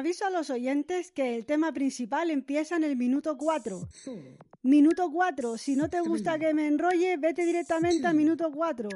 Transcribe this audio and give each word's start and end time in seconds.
aviso 0.00 0.24
a 0.26 0.30
los 0.30 0.48
oyentes 0.48 1.12
que 1.12 1.36
el 1.36 1.44
tema 1.44 1.72
principal 1.72 2.30
empieza 2.30 2.74
en 2.74 2.84
el 2.84 2.96
minuto 2.96 3.36
4. 3.36 3.80
Minuto 4.62 5.10
4. 5.12 5.58
Si 5.58 5.76
no 5.76 5.90
te 5.90 6.00
gusta 6.00 6.38
que 6.38 6.54
me 6.54 6.66
enrolle, 6.66 7.18
vete 7.18 7.44
directamente 7.44 8.06
al 8.06 8.14
minuto 8.14 8.50
4. 8.50 8.88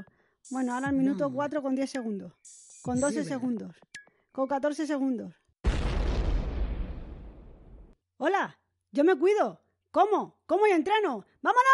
Bueno, 0.50 0.74
ahora 0.74 0.88
al 0.88 0.94
minuto 0.94 1.30
4 1.30 1.62
con 1.62 1.74
10 1.74 1.90
segundos. 1.90 2.32
Con 2.82 3.00
12 3.00 3.24
segundos. 3.24 3.76
Con 4.32 4.48
14 4.48 4.86
segundos. 4.86 5.34
Hola, 8.16 8.58
yo 8.90 9.04
me 9.04 9.16
cuido. 9.18 9.60
¿Cómo? 9.90 10.38
¿Cómo 10.46 10.66
y 10.66 10.70
entreno? 10.70 11.26
¡Vámonos! 11.42 11.64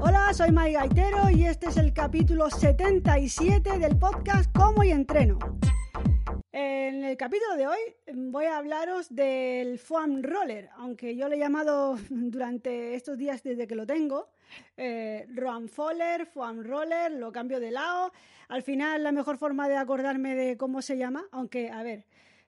Hola, 0.00 0.32
soy 0.32 0.50
Mike 0.52 0.72
Gaitero 0.72 1.28
y 1.28 1.44
este 1.44 1.68
es 1.68 1.76
el 1.76 1.92
capítulo 1.92 2.48
77 2.48 3.78
del 3.78 3.98
podcast 3.98 4.50
Cómo 4.56 4.82
y 4.82 4.90
entreno. 4.90 5.38
En 6.52 7.04
el 7.04 7.16
capítulo 7.16 7.56
de 7.56 7.68
hoy 7.68 7.78
voy 8.12 8.46
a 8.46 8.58
hablaros 8.58 9.14
del 9.14 9.78
foam 9.78 10.20
roller, 10.20 10.68
aunque 10.78 11.14
yo 11.14 11.28
lo 11.28 11.36
he 11.36 11.38
llamado 11.38 11.96
durante 12.10 12.96
estos 12.96 13.16
días 13.16 13.44
desde 13.44 13.68
que 13.68 13.76
lo 13.76 13.86
tengo, 13.86 14.30
eh, 14.76 15.28
Roam 15.32 15.68
Foller, 15.68 16.26
foam 16.26 16.64
roller, 16.64 17.12
lo 17.12 17.30
cambio 17.30 17.60
de 17.60 17.70
lado. 17.70 18.12
Al 18.48 18.64
final 18.64 19.04
la 19.04 19.12
mejor 19.12 19.38
forma 19.38 19.68
de 19.68 19.76
acordarme 19.76 20.34
de 20.34 20.56
cómo 20.56 20.82
se 20.82 20.98
llama, 20.98 21.24
aunque 21.30 21.70
a 21.70 21.84
ver, 21.84 22.04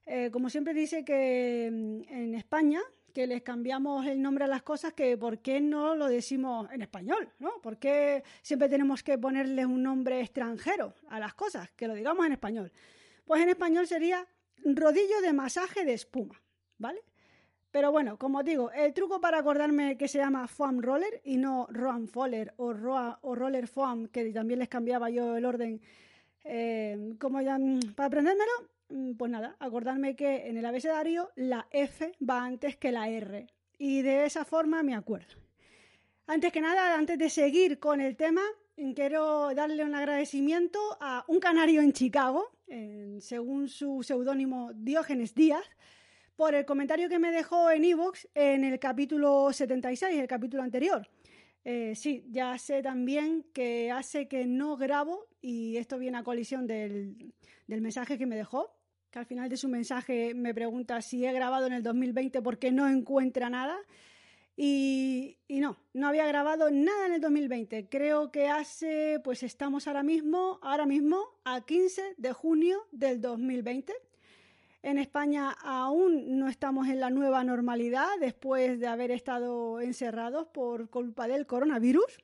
eh, 0.06 0.30
como 0.32 0.50
siempre 0.50 0.74
dice 0.74 1.04
que 1.04 1.70
mm, 1.70 2.12
en 2.12 2.34
España 2.34 2.80
que 3.14 3.28
les 3.28 3.42
cambiamos 3.42 4.04
el 4.06 4.20
nombre 4.20 4.46
a 4.46 4.48
las 4.48 4.62
cosas, 4.62 4.94
que 4.94 5.16
por 5.16 5.38
qué 5.38 5.60
no 5.60 5.94
lo 5.94 6.08
decimos 6.08 6.68
en 6.72 6.82
español, 6.82 7.28
¿no? 7.38 7.60
¿Por 7.62 7.76
qué 7.76 8.24
siempre 8.40 8.68
tenemos 8.68 9.04
que 9.04 9.16
ponerle 9.16 9.64
un 9.64 9.82
nombre 9.82 10.20
extranjero 10.20 10.94
a 11.08 11.20
las 11.20 11.34
cosas? 11.34 11.70
Que 11.76 11.86
lo 11.86 11.94
digamos 11.94 12.26
en 12.26 12.32
español. 12.32 12.72
Pues 13.24 13.42
en 13.42 13.48
español 13.48 13.86
sería 13.86 14.26
rodillo 14.64 15.20
de 15.20 15.32
masaje 15.32 15.84
de 15.84 15.94
espuma, 15.94 16.40
¿vale? 16.78 17.02
Pero 17.70 17.90
bueno, 17.90 18.18
como 18.18 18.42
digo, 18.42 18.70
el 18.72 18.92
truco 18.92 19.20
para 19.20 19.38
acordarme 19.38 19.96
que 19.96 20.06
se 20.06 20.18
llama 20.18 20.46
foam 20.46 20.82
roller 20.82 21.22
y 21.24 21.38
no 21.38 21.66
roam 21.70 22.06
foller 22.06 22.52
o, 22.58 22.74
o 23.22 23.34
roller 23.34 23.66
foam, 23.66 24.08
que 24.08 24.30
también 24.30 24.58
les 24.58 24.68
cambiaba 24.68 25.08
yo 25.08 25.36
el 25.36 25.44
orden, 25.46 25.80
eh, 26.44 27.14
como 27.18 27.40
ya, 27.40 27.58
mm, 27.58 27.94
para 27.94 28.08
aprendérmelo, 28.08 28.52
mm, 28.90 29.12
pues 29.14 29.30
nada, 29.30 29.56
acordarme 29.58 30.14
que 30.14 30.48
en 30.48 30.58
el 30.58 30.66
abecedario 30.66 31.30
la 31.34 31.66
F 31.70 32.12
va 32.28 32.44
antes 32.44 32.76
que 32.76 32.92
la 32.92 33.08
R 33.08 33.46
y 33.78 34.02
de 34.02 34.26
esa 34.26 34.44
forma 34.44 34.82
me 34.82 34.94
acuerdo. 34.94 35.40
Antes 36.26 36.52
que 36.52 36.60
nada, 36.60 36.94
antes 36.96 37.18
de 37.18 37.30
seguir 37.30 37.78
con 37.78 38.00
el 38.00 38.16
tema, 38.16 38.42
quiero 38.94 39.54
darle 39.54 39.84
un 39.84 39.94
agradecimiento 39.94 40.78
a 41.00 41.24
un 41.26 41.40
canario 41.40 41.80
en 41.80 41.92
Chicago, 41.92 42.50
según 43.20 43.68
su 43.68 44.02
seudónimo 44.02 44.72
Diógenes 44.74 45.34
Díaz, 45.34 45.64
por 46.36 46.54
el 46.54 46.64
comentario 46.64 47.08
que 47.08 47.18
me 47.18 47.30
dejó 47.30 47.70
en 47.70 47.84
Evox 47.84 48.28
en 48.34 48.64
el 48.64 48.78
capítulo 48.78 49.52
76, 49.52 50.18
el 50.18 50.26
capítulo 50.26 50.62
anterior. 50.62 51.06
Eh, 51.64 51.94
sí, 51.94 52.24
ya 52.30 52.58
sé 52.58 52.82
también 52.82 53.44
que 53.52 53.90
hace 53.90 54.26
que 54.26 54.46
no 54.46 54.76
grabo, 54.76 55.26
y 55.40 55.76
esto 55.76 55.98
viene 55.98 56.18
a 56.18 56.24
colisión 56.24 56.66
del, 56.66 57.32
del 57.66 57.80
mensaje 57.80 58.18
que 58.18 58.26
me 58.26 58.36
dejó, 58.36 58.74
que 59.10 59.18
al 59.18 59.26
final 59.26 59.48
de 59.48 59.56
su 59.56 59.68
mensaje 59.68 60.34
me 60.34 60.54
pregunta 60.54 61.00
si 61.02 61.24
he 61.24 61.32
grabado 61.32 61.66
en 61.66 61.74
el 61.74 61.82
2020 61.82 62.42
porque 62.42 62.72
no 62.72 62.88
encuentra 62.88 63.50
nada. 63.50 63.76
Y, 64.64 65.40
no, 65.48 65.76
no 65.92 66.06
había 66.06 66.24
grabado 66.24 66.70
nada 66.70 67.06
en 67.06 67.14
el 67.14 67.20
2020. 67.20 67.88
Creo 67.88 68.30
que 68.30 68.46
hace, 68.46 69.18
pues 69.24 69.42
estamos 69.42 69.88
ahora 69.88 70.04
mismo, 70.04 70.60
ahora 70.62 70.86
mismo, 70.86 71.40
a 71.42 71.62
15 71.62 72.14
de 72.16 72.32
junio 72.32 72.86
del 72.92 73.20
2020. 73.20 73.92
En 74.84 74.98
España 74.98 75.50
aún 75.50 76.38
no 76.38 76.46
estamos 76.46 76.86
en 76.86 77.00
la 77.00 77.10
nueva 77.10 77.42
normalidad 77.42 78.06
después 78.20 78.78
de 78.78 78.86
haber 78.86 79.10
estado 79.10 79.80
encerrados 79.80 80.46
por 80.46 80.90
culpa 80.90 81.26
del 81.26 81.44
coronavirus. 81.44 82.20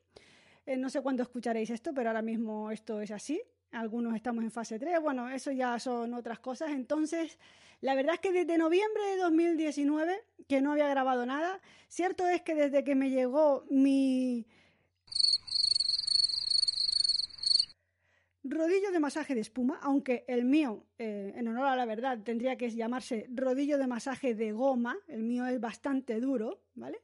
Eh, 0.65 0.77
no 0.77 0.91
sé 0.91 1.01
cuándo 1.01 1.25
escucharéis 1.25 1.71
esto, 1.71 1.93
pero 1.93 2.11
ahora 2.11 2.23
mismo 2.23 2.71
esto 2.71 3.01
es 3.01 3.11
así 3.11 3.43
algunos 3.73 4.15
estamos 4.15 4.43
en 4.45 4.51
fase 4.51 4.79
3, 4.79 5.01
bueno, 5.01 5.29
eso 5.29 5.53
ya 5.53 5.79
son 5.79 6.15
otras 6.15 6.39
cosas. 6.39 6.71
Entonces, 6.71 7.39
la 7.81 7.95
verdad 7.95 8.15
es 8.15 8.21
que 8.21 8.33
desde 8.33 8.59
noviembre 8.59 9.03
de 9.05 9.17
2019, 9.19 10.25
que 10.49 10.61
no 10.61 10.73
había 10.73 10.89
grabado 10.89 11.27
nada, 11.27 11.61
cierto 11.89 12.27
es 12.29 12.43
que 12.43 12.55
desde 12.55 12.83
que 12.83 12.95
me 12.95 13.11
llegó 13.11 13.65
mi 13.71 14.47
rodillo 18.43 18.91
de 18.91 19.01
masaje 19.01 19.35
de 19.35 19.41
espuma, 19.41 19.79
aunque 19.83 20.25
el 20.27 20.45
mío, 20.45 20.87
eh, 20.99 21.33
en 21.37 21.49
honor 21.49 21.67
a 21.67 21.77
la 21.77 21.85
verdad, 21.85 22.19
tendría 22.25 22.57
que 22.57 22.71
llamarse 22.71 23.27
rodillo 23.33 23.79
de 23.79 23.87
masaje 23.87 24.35
de 24.35 24.53
goma, 24.53 24.97
el 25.07 25.23
mío 25.23 25.47
es 25.47 25.61
bastante 25.61 26.19
duro, 26.21 26.61
¿vale? 26.75 27.01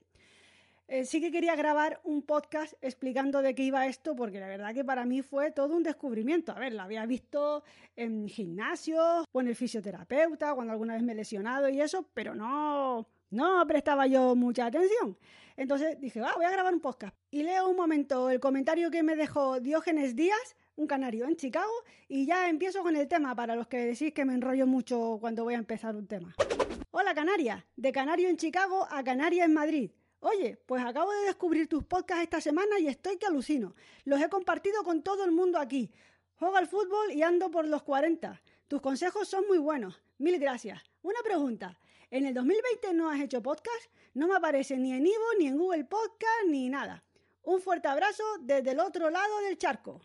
Eh, 0.87 1.07
sí 1.07 1.19
que 1.23 1.33
quería 1.33 1.57
grabar 1.57 2.01
un 2.05 2.21
podcast 2.21 2.75
explicando 2.83 3.41
de 3.41 3.55
qué 3.55 3.63
iba 3.63 3.87
esto, 3.87 4.15
porque 4.15 4.39
la 4.39 4.49
verdad 4.49 4.75
que 4.75 4.85
para 4.85 5.07
mí 5.07 5.23
fue 5.23 5.51
todo 5.51 5.75
un 5.75 5.83
descubrimiento. 5.83 6.53
A 6.53 6.59
ver, 6.59 6.75
lo 6.75 6.83
había 6.83 7.07
visto 7.07 7.65
en 7.97 8.29
gimnasios 8.29 9.25
o 9.33 9.41
en 9.41 9.49
el 9.49 9.57
fisioterapeuta, 9.57 10.55
cuando 10.55 10.73
alguna 10.73 10.95
vez 10.95 11.03
me 11.03 11.13
he 11.13 11.15
lesionado 11.15 11.71
y 11.71 11.81
eso, 11.81 12.07
pero 12.13 12.35
no, 12.35 13.09
no 13.31 13.67
prestaba 13.67 14.07
yo 14.07 14.35
mucha 14.35 14.67
atención. 14.67 15.17
Entonces 15.57 15.99
dije, 16.01 16.21
va, 16.21 16.35
voy 16.37 16.45
a 16.45 16.51
grabar 16.51 16.75
un 16.75 16.81
podcast. 16.81 17.17
Y 17.31 17.45
leo 17.45 17.67
un 17.69 17.77
momento 17.77 18.29
el 18.29 18.39
comentario 18.39 18.91
que 18.91 19.03
me 19.03 19.17
dejó 19.17 19.61
Diógenes 19.61 20.15
Díaz, 20.15 20.55
un 20.77 20.87
canario 20.87 21.27
en 21.27 21.37
Chicago, 21.37 21.73
y 22.09 22.27
ya 22.27 22.51
empiezo 22.51 22.83
con 22.83 22.95
el 22.95 23.09
tema 23.09 23.35
para 23.35 23.57
los 23.57 23.69
que 23.69 23.79
decís 23.79 24.13
que 24.13 24.27
me 24.27 24.35
enrollo 24.35 24.67
mucho 24.67 25.17
cuando 25.19 25.45
voy 25.45 25.55
a 25.55 25.59
empezar 25.59 25.97
un 25.97 26.07
tema. 26.07 26.35
Hola 26.91 27.15
Canaria, 27.15 27.65
de 27.75 27.91
Canario 27.91 28.29
en 28.29 28.37
Chicago 28.37 28.87
a 28.91 29.03
Canaria 29.03 29.47
en 29.47 29.55
Madrid. 29.55 29.91
Oye, 30.27 30.57
pues 30.65 30.83
acabo 30.83 31.13
de 31.13 31.27
descubrir 31.27 31.69
tus 31.69 31.85
podcasts 31.85 32.23
esta 32.23 32.41
semana 32.41 32.79
y 32.79 32.87
estoy 32.89 33.19
que 33.19 33.27
alucino. 33.27 33.75
Los 34.07 34.23
he 34.23 34.31
compartido 34.31 34.83
con 34.83 35.03
todo 35.03 35.23
el 35.23 35.33
mundo 35.33 35.59
aquí. 35.59 35.91
Juego 36.37 36.57
al 36.57 36.67
fútbol 36.67 37.13
y 37.13 37.23
ando 37.23 37.51
por 37.51 37.69
los 37.69 37.83
40. 37.83 38.41
Tus 38.67 38.81
consejos 38.81 39.29
son 39.29 39.47
muy 39.47 39.59
buenos. 39.59 40.01
Mil 40.17 40.39
gracias. 40.39 40.83
Una 41.03 41.19
pregunta. 41.23 41.79
¿En 42.11 42.25
el 42.25 42.33
2020 42.33 42.95
no 42.95 43.11
has 43.11 43.21
hecho 43.21 43.43
podcast? 43.43 43.93
No 44.15 44.27
me 44.27 44.37
aparece 44.37 44.79
ni 44.79 44.95
en 44.95 45.07
Ivo, 45.07 45.27
ni 45.39 45.47
en 45.47 45.59
Google 45.59 45.85
Podcast, 45.85 46.47
ni 46.49 46.71
nada. 46.71 47.05
Un 47.43 47.61
fuerte 47.61 47.89
abrazo 47.89 48.25
desde 48.41 48.71
el 48.71 48.81
otro 48.81 49.11
lado 49.11 49.41
del 49.41 49.59
charco. 49.59 50.01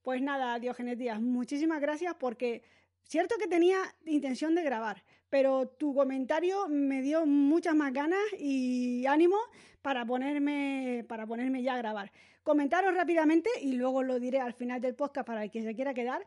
Pues 0.00 0.22
nada, 0.22 0.58
Diógenes 0.58 0.96
Díaz, 0.96 1.20
muchísimas 1.20 1.82
gracias 1.82 2.14
porque 2.14 2.62
Cierto 3.08 3.36
que 3.38 3.46
tenía 3.46 3.78
intención 4.04 4.56
de 4.56 4.64
grabar, 4.64 5.04
pero 5.38 5.68
tu 5.68 5.94
comentario 5.94 6.66
me 6.66 7.02
dio 7.02 7.26
muchas 7.26 7.74
más 7.74 7.92
ganas 7.92 8.24
y 8.38 9.04
ánimo 9.04 9.36
para 9.82 10.06
ponerme, 10.06 11.04
para 11.06 11.26
ponerme 11.26 11.62
ya 11.62 11.74
a 11.74 11.76
grabar. 11.76 12.10
Comentaros 12.42 12.94
rápidamente 12.94 13.50
y 13.60 13.74
luego 13.74 14.02
lo 14.02 14.18
diré 14.18 14.40
al 14.40 14.54
final 14.54 14.80
del 14.80 14.94
podcast 14.94 15.26
para 15.26 15.44
el 15.44 15.50
que 15.50 15.62
se 15.62 15.74
quiera 15.74 15.92
quedar, 15.92 16.26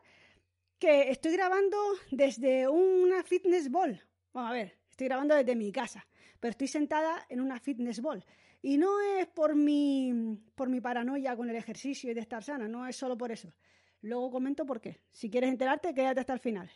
que 0.78 1.10
estoy 1.10 1.32
grabando 1.32 1.76
desde 2.12 2.68
una 2.68 3.24
fitness 3.24 3.68
ball. 3.68 4.00
Vamos 4.32 4.50
a 4.50 4.54
ver, 4.54 4.78
estoy 4.88 5.08
grabando 5.08 5.34
desde 5.34 5.56
mi 5.56 5.72
casa, 5.72 6.06
pero 6.38 6.52
estoy 6.52 6.68
sentada 6.68 7.26
en 7.28 7.40
una 7.40 7.58
fitness 7.58 8.00
ball. 8.00 8.24
Y 8.62 8.78
no 8.78 9.00
es 9.00 9.26
por 9.26 9.56
mi, 9.56 10.38
por 10.54 10.68
mi 10.68 10.80
paranoia 10.80 11.34
con 11.34 11.50
el 11.50 11.56
ejercicio 11.56 12.12
y 12.12 12.14
de 12.14 12.20
estar 12.20 12.44
sana, 12.44 12.68
no 12.68 12.86
es 12.86 12.94
solo 12.94 13.18
por 13.18 13.32
eso. 13.32 13.52
Luego 14.02 14.30
comento 14.30 14.64
por 14.64 14.80
qué. 14.80 15.00
Si 15.10 15.28
quieres 15.28 15.50
enterarte, 15.50 15.94
quédate 15.94 16.20
hasta 16.20 16.32
el 16.32 16.38
final. 16.38 16.70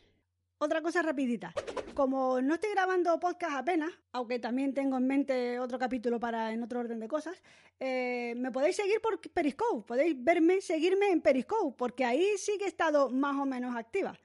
Otra 0.58 0.82
cosa 0.82 1.00
rapidita. 1.00 1.54
Como 1.94 2.41
no 2.41 2.55
estoy 2.55 2.71
grabando 2.71 3.21
podcast 3.21 3.55
apenas, 3.55 3.91
aunque 4.10 4.41
también 4.41 4.75
tengo 4.75 4.97
en 4.97 5.06
mente 5.06 5.60
otro 5.60 5.78
capítulo 5.78 6.19
para 6.19 6.53
en 6.53 6.60
otro 6.60 6.81
orden 6.81 6.99
de 6.99 7.06
cosas, 7.06 7.41
eh, 7.78 8.34
me 8.37 8.50
podéis 8.50 8.75
seguir 8.75 9.00
por 9.00 9.21
Periscope. 9.21 9.87
Podéis 9.87 10.16
verme, 10.19 10.60
seguirme 10.60 11.10
en 11.10 11.21
Periscope, 11.21 11.77
porque 11.78 12.05
ahí 12.05 12.37
sí 12.37 12.59
que 12.59 12.64
he 12.64 12.69
estado 12.69 13.11
más 13.11 13.37
o 13.37 13.46
menos 13.46 13.76
activa. 13.76 14.19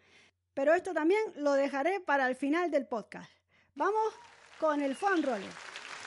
Pero 0.55 0.73
esto 0.73 0.95
también 0.95 1.21
lo 1.35 1.53
dejaré 1.53 1.99
para 1.99 2.27
el 2.27 2.35
final 2.35 2.71
del 2.71 2.87
podcast. 2.87 3.31
Vamos 3.75 4.15
con 4.59 4.81
el 4.81 4.95
fan 4.95 5.21
roller. 5.21 5.51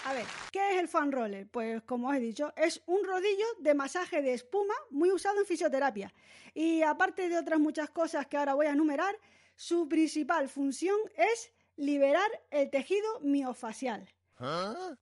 A 0.07 0.15
ver, 0.15 0.27
¿qué 0.51 0.73
es 0.73 0.81
el 0.81 0.89
fan 0.89 1.13
roller? 1.13 1.47
Pues 1.47 1.81
como 1.83 2.09
os 2.09 2.17
he 2.17 2.21
dicho, 2.21 2.53
es 2.57 2.83
un 2.87 3.05
rodillo 3.05 3.47
de 3.61 3.75
masaje 3.75 4.21
de 4.21 4.35
espuma 4.35 4.75
muy 4.91 5.13
usado 5.13 5.39
en 5.39 5.47
fisioterapia. 5.47 6.13
Y 6.55 6.83
aparte 6.83 7.29
de 7.29 7.39
otras 7.39 7.61
muchas 7.61 7.89
cosas 7.91 8.27
que 8.27 8.37
ahora 8.37 8.55
voy 8.55 8.67
a 8.67 8.73
enumerar, 8.73 9.17
su 9.57 9.89
principal 9.89 10.49
función 10.49 10.97
es 11.17 11.53
liberar 11.77 12.31
el 12.51 12.71
tejido 12.71 13.21
miofacial. 13.21 14.09
¿Ah? 14.39 14.95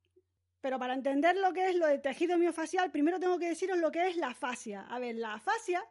Pero 0.61 0.79
para 0.79 0.95
entender 0.95 1.37
lo 1.37 1.53
que 1.53 1.71
es 1.71 1.77
lo 1.77 1.87
del 1.87 2.03
tejido 2.03 2.37
miofacial, 2.37 2.91
primero 2.91 3.19
tengo 3.19 3.39
que 3.39 3.49
deciros 3.49 3.79
lo 3.79 3.91
que 3.91 4.09
es 4.09 4.17
la 4.17 4.35
fascia. 4.35 4.83
A 4.89 4.99
ver, 4.99 5.15
la 5.15 5.39
fascia 5.41 5.83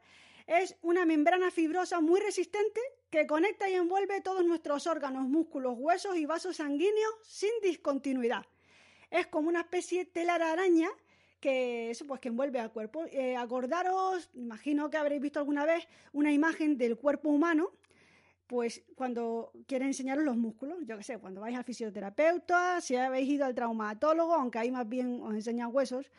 es 0.45 0.77
una 0.81 1.05
membrana 1.05 1.49
fibrosa 1.51 2.01
muy 2.01 2.19
resistente 2.19 2.79
que 3.09 3.25
conecta 3.25 3.69
y 3.69 3.73
envuelve 3.73 4.21
todos 4.21 4.45
nuestros 4.45 4.85
órganos, 4.87 5.27
músculos, 5.27 5.75
huesos 5.77 6.17
y 6.17 6.25
vasos 6.25 6.57
sanguíneos 6.57 7.15
sin 7.23 7.51
discontinuidad 7.63 8.45
es 9.11 9.27
como 9.27 9.49
una 9.49 9.61
especie 9.61 10.05
de 10.05 10.11
telar 10.11 10.41
araña 10.41 10.89
que 11.39 11.89
eso 11.89 12.05
pues 12.05 12.19
que 12.19 12.27
envuelve 12.27 12.59
al 12.59 12.71
cuerpo. 12.71 13.05
Eh, 13.11 13.37
acordaros, 13.37 14.29
imagino 14.33 14.89
que 14.89 14.97
habréis 14.97 15.21
visto 15.21 15.39
alguna 15.39 15.65
vez 15.65 15.87
una 16.11 16.31
imagen 16.33 16.77
del 16.77 16.97
cuerpo 16.97 17.29
humano, 17.29 17.71
pues 18.49 18.83
cuando 18.95 19.51
quiere 19.67 19.85
enseñaros 19.85 20.25
los 20.25 20.35
músculos, 20.35 20.79
yo 20.83 20.97
qué 20.97 21.03
sé, 21.03 21.19
cuando 21.19 21.39
vais 21.39 21.55
al 21.55 21.63
fisioterapeuta, 21.63 22.81
si 22.81 22.95
habéis 22.95 23.29
ido 23.29 23.45
al 23.45 23.53
traumatólogo, 23.53 24.33
aunque 24.33 24.57
ahí 24.57 24.71
más 24.71 24.89
bien 24.89 25.21
os 25.21 25.35
enseñan 25.35 25.69
huesos, 25.71 26.11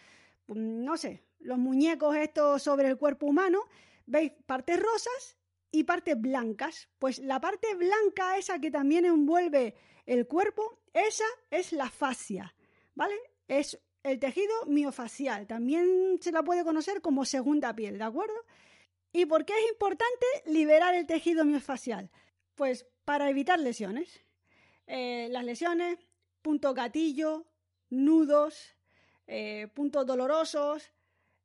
pues, 0.46 0.60
no 0.60 0.96
sé, 0.96 1.24
los 1.40 1.58
muñecos 1.58 2.14
estos 2.14 2.62
sobre 2.62 2.86
el 2.86 2.98
cuerpo 2.98 3.26
humano, 3.26 3.64
veis 4.06 4.30
partes 4.46 4.80
rosas 4.80 5.38
y 5.72 5.82
partes 5.82 6.20
blancas. 6.20 6.88
Pues 7.00 7.18
la 7.18 7.40
parte 7.40 7.74
blanca, 7.74 8.36
esa 8.36 8.60
que 8.60 8.70
también 8.70 9.06
envuelve 9.06 9.74
el 10.06 10.28
cuerpo, 10.28 10.78
esa 10.92 11.26
es 11.50 11.72
la 11.72 11.90
fascia, 11.90 12.54
¿vale? 12.94 13.16
Es 13.48 13.76
el 14.04 14.20
tejido 14.20 14.54
miofacial, 14.66 15.48
también 15.48 16.18
se 16.20 16.30
la 16.30 16.44
puede 16.44 16.62
conocer 16.62 17.00
como 17.00 17.24
segunda 17.24 17.74
piel, 17.74 17.98
¿de 17.98 18.04
acuerdo? 18.04 18.36
¿Y 19.12 19.26
por 19.26 19.44
qué 19.44 19.52
es 19.54 19.70
importante 19.70 20.26
liberar 20.46 20.94
el 20.94 21.06
tejido 21.06 21.44
miofascial? 21.44 22.10
Pues 22.54 22.86
para 23.04 23.28
evitar 23.28 23.58
lesiones. 23.58 24.20
Eh, 24.86 25.28
las 25.30 25.44
lesiones, 25.44 25.98
punto 26.42 26.74
gatillo, 26.74 27.46
nudos, 27.90 28.76
eh, 29.26 29.68
puntos 29.74 30.06
dolorosos. 30.06 30.90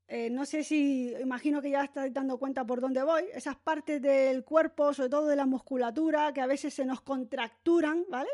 Eh, 0.07 0.29
no 0.29 0.45
sé 0.45 0.63
si, 0.63 1.13
imagino 1.19 1.62
que 1.62 1.71
ya 1.71 1.83
estáis 1.83 2.13
dando 2.13 2.38
cuenta 2.38 2.63
por 2.65 2.81
dónde 2.81 3.01
voy. 3.03 3.23
Esas 3.33 3.56
partes 3.56 4.01
del 4.01 4.44
cuerpo, 4.44 4.94
sobre 4.94 5.09
todo 5.09 5.25
de 5.25 5.35
la 5.35 5.47
musculatura, 5.47 6.31
que 6.33 6.41
a 6.41 6.47
veces 6.47 6.73
se 6.73 6.85
nos 6.85 7.01
contracturan, 7.01 8.06
¿vale? 8.09 8.29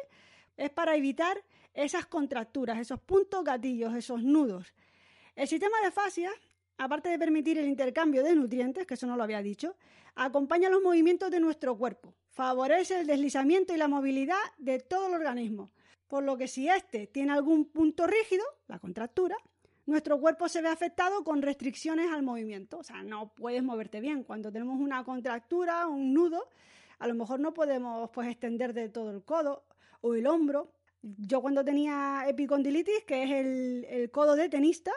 Es 0.58 0.70
para 0.70 0.96
evitar 0.96 1.42
esas 1.74 2.06
contracturas, 2.06 2.78
esos 2.78 3.00
puntos 3.00 3.46
gatillos, 3.46 3.96
esos 3.96 4.22
nudos. 4.22 4.74
El 5.36 5.48
sistema 5.48 5.80
de 5.82 5.92
fascia 5.92 6.32
aparte 6.78 7.10
de 7.10 7.20
permitir 7.20 7.58
el 7.58 7.68
intercambio 7.68 8.24
de 8.24 8.36
nutrientes, 8.36 8.86
que 8.86 8.96
eso 8.96 9.08
no 9.08 9.16
lo 9.16 9.24
había 9.24 9.42
dicho, 9.42 9.76
acompaña 10.16 10.70
los 10.70 10.82
movimientos 10.82 11.32
de 11.32 11.40
nuestro 11.40 11.78
cuerpo, 11.78 12.14
favorece 12.30 13.02
el 13.02 13.08
deslizamiento 13.08 13.74
y 13.74 13.78
la 13.78 13.88
movilidad 13.88 14.42
de 14.58 14.80
todo 14.80 15.08
el 15.08 15.14
organismo, 15.14 15.72
por 16.08 16.24
lo 16.24 16.38
que 16.38 16.48
si 16.48 16.68
éste 16.68 17.08
tiene 17.08 17.34
algún 17.34 17.66
punto 17.66 18.08
rígido, 18.08 18.44
la 18.68 18.80
contractura, 18.80 19.38
nuestro 19.86 20.20
cuerpo 20.20 20.48
se 20.48 20.62
ve 20.62 20.70
afectado 20.70 21.24
con 21.24 21.42
restricciones 21.42 22.12
al 22.12 22.24
movimiento, 22.24 22.80
o 22.80 22.84
sea, 22.84 23.04
no 23.04 23.34
puedes 23.34 23.64
moverte 23.64 24.00
bien. 24.00 24.24
Cuando 24.24 24.52
tenemos 24.52 24.80
una 24.80 25.04
contractura, 25.04 25.88
un 25.88 26.14
nudo, 26.14 26.50
a 27.00 27.08
lo 27.08 27.16
mejor 27.16 27.40
no 27.40 27.54
podemos 27.54 28.10
pues 28.12 28.28
extender 28.28 28.74
de 28.74 28.90
todo 28.90 29.12
el 29.12 29.24
codo 29.24 29.66
o 30.02 30.14
el 30.14 30.28
hombro. 30.28 30.72
Yo 31.02 31.42
cuando 31.42 31.66
tenía 31.66 32.26
epicondilitis, 32.28 33.04
que 33.06 33.24
es 33.24 33.32
el, 33.32 33.86
el 33.90 34.12
codo 34.12 34.36
de 34.36 34.50
tenista, 34.50 34.92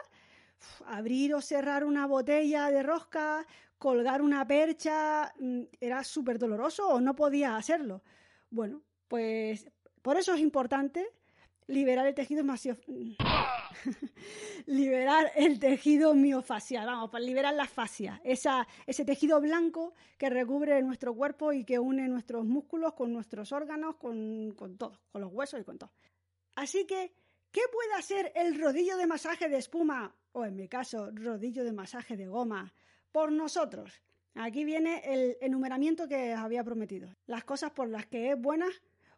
abrir 0.85 1.33
o 1.33 1.41
cerrar 1.41 1.83
una 1.83 2.07
botella 2.07 2.69
de 2.69 2.83
rosca, 2.83 3.45
colgar 3.77 4.21
una 4.21 4.45
percha, 4.47 5.33
mm, 5.39 5.63
era 5.79 6.03
súper 6.03 6.39
doloroso 6.39 6.87
o 6.87 7.01
no 7.01 7.15
podía 7.15 7.57
hacerlo. 7.57 8.01
Bueno, 8.49 8.81
pues 9.07 9.67
por 10.01 10.17
eso 10.17 10.33
es 10.33 10.41
importante 10.41 11.07
liberar 11.67 12.05
el 12.05 12.13
tejido 12.13 12.43
liberar 14.67 15.31
el 15.35 15.59
tejido 15.59 16.13
miofacial, 16.13 16.85
vamos, 16.85 17.09
para 17.09 17.23
liberar 17.23 17.53
la 17.53 17.65
fascia, 17.65 18.21
esa, 18.23 18.67
ese 18.85 19.03
tejido 19.03 19.41
blanco 19.41 19.93
que 20.17 20.29
recubre 20.29 20.81
nuestro 20.83 21.15
cuerpo 21.15 21.53
y 21.53 21.63
que 21.63 21.79
une 21.79 22.07
nuestros 22.07 22.45
músculos 22.45 22.93
con 22.93 23.13
nuestros 23.13 23.51
órganos, 23.51 23.95
con, 23.95 24.53
con 24.55 24.77
todo, 24.77 24.99
con 25.11 25.21
los 25.21 25.33
huesos 25.33 25.59
y 25.59 25.63
con 25.63 25.77
todo. 25.77 25.91
Así 26.55 26.85
que, 26.85 27.13
¿qué 27.51 27.61
puede 27.71 27.93
hacer 27.95 28.31
el 28.35 28.59
rodillo 28.59 28.97
de 28.97 29.07
masaje 29.07 29.49
de 29.49 29.57
espuma 29.57 30.15
o 30.35 30.45
en 30.45 30.55
mi 30.55 30.67
caso, 30.67 31.09
rodillo 31.13 31.63
de 31.63 31.71
masaje 31.71 32.17
de 32.17 32.27
goma, 32.27 32.73
por 33.11 33.31
nosotros. 33.31 34.01
Aquí 34.35 34.65
viene 34.65 35.01
el 35.05 35.37
enumeramiento 35.39 36.09
que 36.09 36.33
os 36.33 36.39
había 36.39 36.61
prometido. 36.61 37.07
Las 37.25 37.45
cosas 37.45 37.71
por 37.71 37.87
las 37.87 38.05
que 38.05 38.31
es 38.31 38.39
buena 38.39 38.67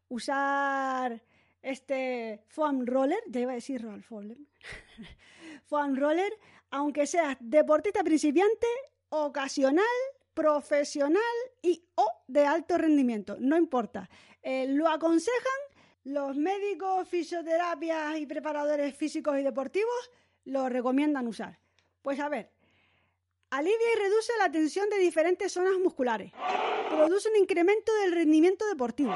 usar 0.10 1.24
este 1.64 2.44
foam 2.50 2.86
roller, 2.86 3.20
ya 3.28 3.42
iba 3.42 3.52
a 3.52 3.56
decir 3.56 3.82
roll 3.82 4.04
foam 5.66 5.96
roller, 5.96 6.32
aunque 6.70 7.08
seas 7.08 7.36
deportista 7.40 8.04
principiante, 8.04 8.68
ocasional, 9.10 9.98
profesional 10.36 11.36
y 11.64 11.84
o 11.96 12.08
de 12.28 12.46
alto 12.46 12.78
rendimiento, 12.78 13.38
no 13.40 13.58
importa. 13.58 14.08
Eh, 14.44 14.68
lo 14.68 14.88
aconsejan 14.88 15.62
los 16.04 16.38
médicos, 16.38 17.08
fisioterapias 17.10 18.20
y 18.20 18.28
preparadores 18.28 18.96
físicos 18.96 19.40
y 19.40 19.42
deportivos 19.42 20.12
lo 20.48 20.70
recomiendan 20.70 21.28
usar? 21.28 21.60
Pues 22.02 22.20
a 22.20 22.30
ver, 22.30 22.50
alivia 23.50 23.88
y 23.96 24.00
reduce 24.00 24.32
la 24.40 24.50
tensión 24.50 24.90
de 24.90 24.98
diferentes 24.98 25.52
zonas 25.52 25.78
musculares, 25.78 26.32
produce 26.90 27.30
un 27.30 27.36
incremento 27.36 27.94
del 28.02 28.14
rendimiento 28.14 28.66
deportivo, 28.68 29.14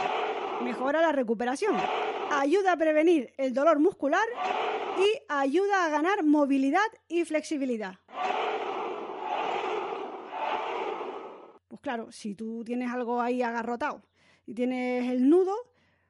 mejora 0.62 1.02
la 1.02 1.14
recuperación, 1.14 1.76
ayuda 2.32 2.74
a 2.74 2.78
prevenir 2.78 3.34
el 3.38 3.54
dolor 3.54 3.80
muscular 3.80 4.26
y 5.00 5.22
ayuda 5.30 5.86
a 5.86 5.90
ganar 5.90 6.24
movilidad 6.24 6.80
y 7.08 7.24
flexibilidad. 7.24 7.96
Pues 11.70 11.80
claro, 11.80 12.12
si 12.12 12.36
tú 12.36 12.64
tienes 12.66 12.92
algo 12.92 13.22
ahí 13.22 13.42
agarrotado 13.42 14.04
y 14.46 14.54
tienes 14.54 15.10
el 15.10 15.30
nudo, 15.30 15.56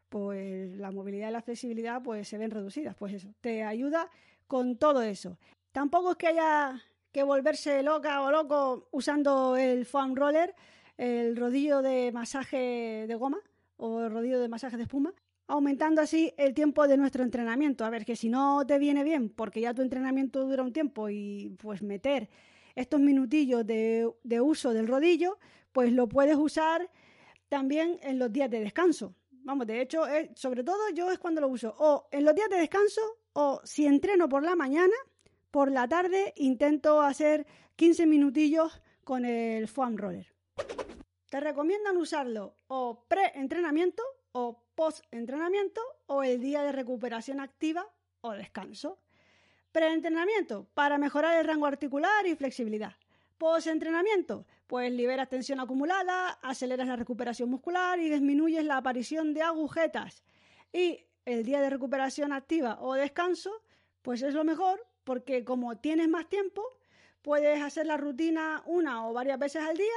pues 0.10 0.76
la 0.78 0.92
movilidad 0.92 1.30
y 1.30 1.32
la 1.32 1.42
flexibilidad 1.44 2.02
pues 2.02 2.28
se 2.28 2.40
ven 2.40 2.50
reducidas. 2.50 2.96
Pues 2.96 3.14
eso, 3.14 3.30
te 3.40 3.64
ayuda 3.64 4.10
con 4.52 4.76
todo 4.76 5.02
eso. 5.02 5.40
Tampoco 5.72 6.12
es 6.12 6.18
que 6.18 6.28
haya 6.28 6.78
que 7.14 7.24
volverse 7.24 7.82
loca 7.84 8.22
o 8.22 8.32
loco 8.32 8.90
usando 8.92 9.56
el 9.56 9.86
foam 9.86 10.14
roller, 10.14 10.54
el 10.98 11.38
rodillo 11.38 11.82
de 11.82 12.12
masaje 12.12 13.06
de 13.08 13.16
goma 13.16 13.40
o 13.78 14.02
el 14.02 14.12
rodillo 14.12 14.42
de 14.42 14.50
masaje 14.50 14.76
de 14.76 14.84
espuma, 14.84 15.14
aumentando 15.48 16.02
así 16.02 16.34
el 16.36 16.54
tiempo 16.54 16.86
de 16.86 16.98
nuestro 16.98 17.24
entrenamiento. 17.24 17.86
A 17.86 17.90
ver, 17.90 18.04
que 18.04 18.18
si 18.18 18.28
no 18.28 18.68
te 18.68 18.78
viene 18.78 19.06
bien, 19.06 19.30
porque 19.30 19.62
ya 19.62 19.74
tu 19.74 19.84
entrenamiento 19.84 20.44
dura 20.44 20.64
un 20.64 20.74
tiempo 20.74 21.10
y 21.10 21.56
pues 21.58 21.82
meter 21.82 22.30
estos 22.76 23.00
minutillos 23.00 23.66
de, 23.66 24.12
de 24.22 24.42
uso 24.42 24.74
del 24.74 24.90
rodillo, 24.90 25.38
pues 25.72 25.94
lo 25.94 26.10
puedes 26.10 26.36
usar 26.36 26.92
también 27.48 28.02
en 28.04 28.20
los 28.20 28.34
días 28.34 28.50
de 28.50 28.60
descanso. 28.60 29.16
Vamos, 29.46 29.66
de 29.66 29.80
hecho, 29.80 30.04
sobre 30.36 30.66
todo 30.66 30.90
yo 30.94 31.10
es 31.10 31.20
cuando 31.20 31.40
lo 31.40 31.48
uso 31.48 31.74
o 31.80 32.10
en 32.12 32.26
los 32.26 32.36
días 32.36 32.50
de 32.50 32.58
descanso 32.58 33.02
o 33.34 33.62
si 33.64 33.86
entreno 33.86 34.30
por 34.30 34.44
la 34.44 34.56
mañana, 34.56 34.96
por 35.52 35.72
la 35.72 35.88
tarde 35.88 36.34
intento 36.38 37.02
hacer 37.02 37.46
15 37.76 38.06
minutillos 38.06 38.82
con 39.04 39.26
el 39.26 39.68
foam 39.68 39.98
roller. 39.98 40.34
Te 41.30 41.40
recomiendan 41.40 41.98
usarlo 41.98 42.56
o 42.68 43.06
pre-entrenamiento 43.08 44.04
o 44.34 44.64
post-entrenamiento 44.76 45.82
o 46.08 46.24
el 46.24 46.42
día 46.42 46.64
de 46.64 46.72
recuperación 46.72 47.40
activa 47.40 47.88
o 48.22 48.32
descanso. 48.32 49.00
Pre-entrenamiento 49.72 50.68
para 50.74 50.98
mejorar 50.98 51.38
el 51.40 51.46
rango 51.46 51.66
articular 51.66 52.26
y 52.28 52.36
flexibilidad. 52.36 52.96
Post-entrenamiento, 53.38 54.46
pues 54.68 54.92
liberas 54.92 55.30
tensión 55.30 55.60
acumulada, 55.60 56.32
aceleras 56.44 56.88
la 56.88 56.96
recuperación 56.96 57.50
muscular 57.50 58.00
y 58.00 58.10
disminuyes 58.10 58.64
la 58.66 58.78
aparición 58.78 59.34
de 59.34 59.42
agujetas. 59.42 60.24
Y 60.72 61.06
el 61.26 61.44
día 61.44 61.62
de 61.62 61.70
recuperación 61.70 62.34
activa 62.34 62.78
o 62.82 62.94
descanso, 62.94 63.52
pues 64.02 64.22
es 64.22 64.34
lo 64.34 64.44
mejor 64.44 64.86
porque 65.04 65.44
como 65.44 65.78
tienes 65.78 66.10
más 66.10 66.30
tiempo, 66.30 66.64
puedes 67.22 67.62
hacer 67.62 67.86
la 67.86 67.98
rutina 67.98 68.64
una 68.66 69.08
o 69.08 69.14
varias 69.14 69.40
veces 69.40 69.64
al 69.64 69.78
día 69.78 69.88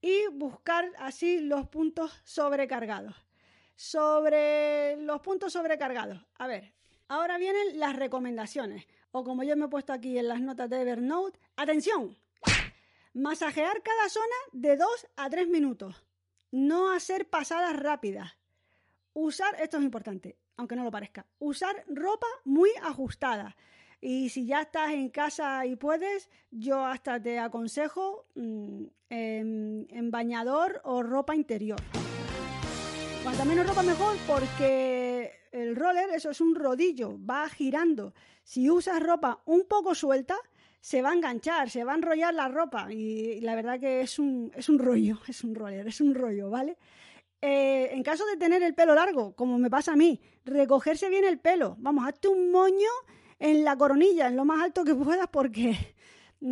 y 0.00 0.26
buscar 0.32 0.90
así 0.98 1.40
los 1.40 1.68
puntos 1.68 2.20
sobrecargados. 2.24 3.14
Sobre 3.74 4.96
los 4.98 5.20
puntos 5.20 5.52
sobrecargados. 5.52 6.24
A 6.38 6.46
ver, 6.46 6.72
ahora 7.08 7.38
vienen 7.38 7.78
las 7.78 7.94
recomendaciones. 7.94 8.86
O 9.10 9.24
como 9.24 9.42
yo 9.42 9.56
me 9.56 9.66
he 9.66 9.68
puesto 9.68 9.92
aquí 9.92 10.18
en 10.18 10.28
las 10.28 10.40
notas 10.40 10.70
de 10.70 10.80
Evernote, 10.80 11.38
atención. 11.56 12.16
Masajear 13.14 13.82
cada 13.82 14.08
zona 14.08 14.36
de 14.52 14.76
2 14.76 14.88
a 15.16 15.30
3 15.30 15.48
minutos. 15.48 16.04
No 16.50 16.90
hacer 16.90 17.28
pasadas 17.28 17.76
rápidas. 17.76 18.36
Usar, 19.12 19.60
esto 19.60 19.78
es 19.78 19.84
importante, 19.84 20.36
aunque 20.56 20.76
no 20.76 20.84
lo 20.84 20.90
parezca, 20.90 21.26
usar 21.38 21.84
ropa 21.88 22.26
muy 22.44 22.70
ajustada. 22.82 23.56
Y 24.00 24.28
si 24.28 24.46
ya 24.46 24.62
estás 24.62 24.90
en 24.90 25.08
casa 25.08 25.64
y 25.66 25.76
puedes, 25.76 26.28
yo 26.50 26.84
hasta 26.84 27.20
te 27.20 27.38
aconsejo 27.38 28.26
mm, 28.34 28.84
en, 29.08 30.10
bañador 30.10 30.80
o 30.84 31.02
ropa 31.02 31.34
interior. 31.34 31.80
Cuanta 33.22 33.44
menos 33.44 33.66
ropa 33.66 33.82
mejor 33.82 34.16
porque 34.26 35.32
el 35.50 35.74
roller, 35.74 36.10
eso 36.10 36.30
es 36.30 36.40
un 36.40 36.54
rodillo, 36.54 37.18
va 37.24 37.48
girando. 37.48 38.14
Si 38.44 38.70
usas 38.70 39.02
ropa 39.02 39.42
un 39.46 39.64
poco 39.66 39.94
suelta, 39.94 40.36
se 40.80 41.02
va 41.02 41.10
a 41.10 41.14
enganchar, 41.14 41.68
se 41.68 41.82
va 41.82 41.92
a 41.92 41.96
enrollar 41.96 42.34
la 42.34 42.48
ropa. 42.48 42.92
Y 42.92 43.40
la 43.40 43.56
verdad 43.56 43.80
que 43.80 44.02
es 44.02 44.18
un, 44.18 44.52
es 44.54 44.68
un 44.68 44.78
rollo, 44.78 45.18
es 45.26 45.42
un 45.42 45.54
roller, 45.54 45.88
es 45.88 46.00
un 46.00 46.14
rollo, 46.14 46.50
¿vale? 46.50 46.76
Eh, 47.42 47.90
en 47.92 48.02
caso 48.02 48.24
de 48.26 48.36
tener 48.36 48.62
el 48.62 48.74
pelo 48.74 48.94
largo, 48.94 49.34
como 49.36 49.58
me 49.58 49.70
pasa 49.70 49.92
a 49.92 49.96
mí, 49.96 50.20
recogerse 50.44 51.08
bien 51.08 51.24
el 51.24 51.38
pelo. 51.38 51.76
Vamos, 51.78 52.06
hazte 52.06 52.28
un 52.28 52.50
moño 52.50 52.88
en 53.38 53.64
la 53.64 53.76
coronilla, 53.76 54.28
en 54.28 54.36
lo 54.36 54.44
más 54.44 54.62
alto 54.62 54.84
que 54.84 54.94
puedas, 54.94 55.28
porque 55.28 55.76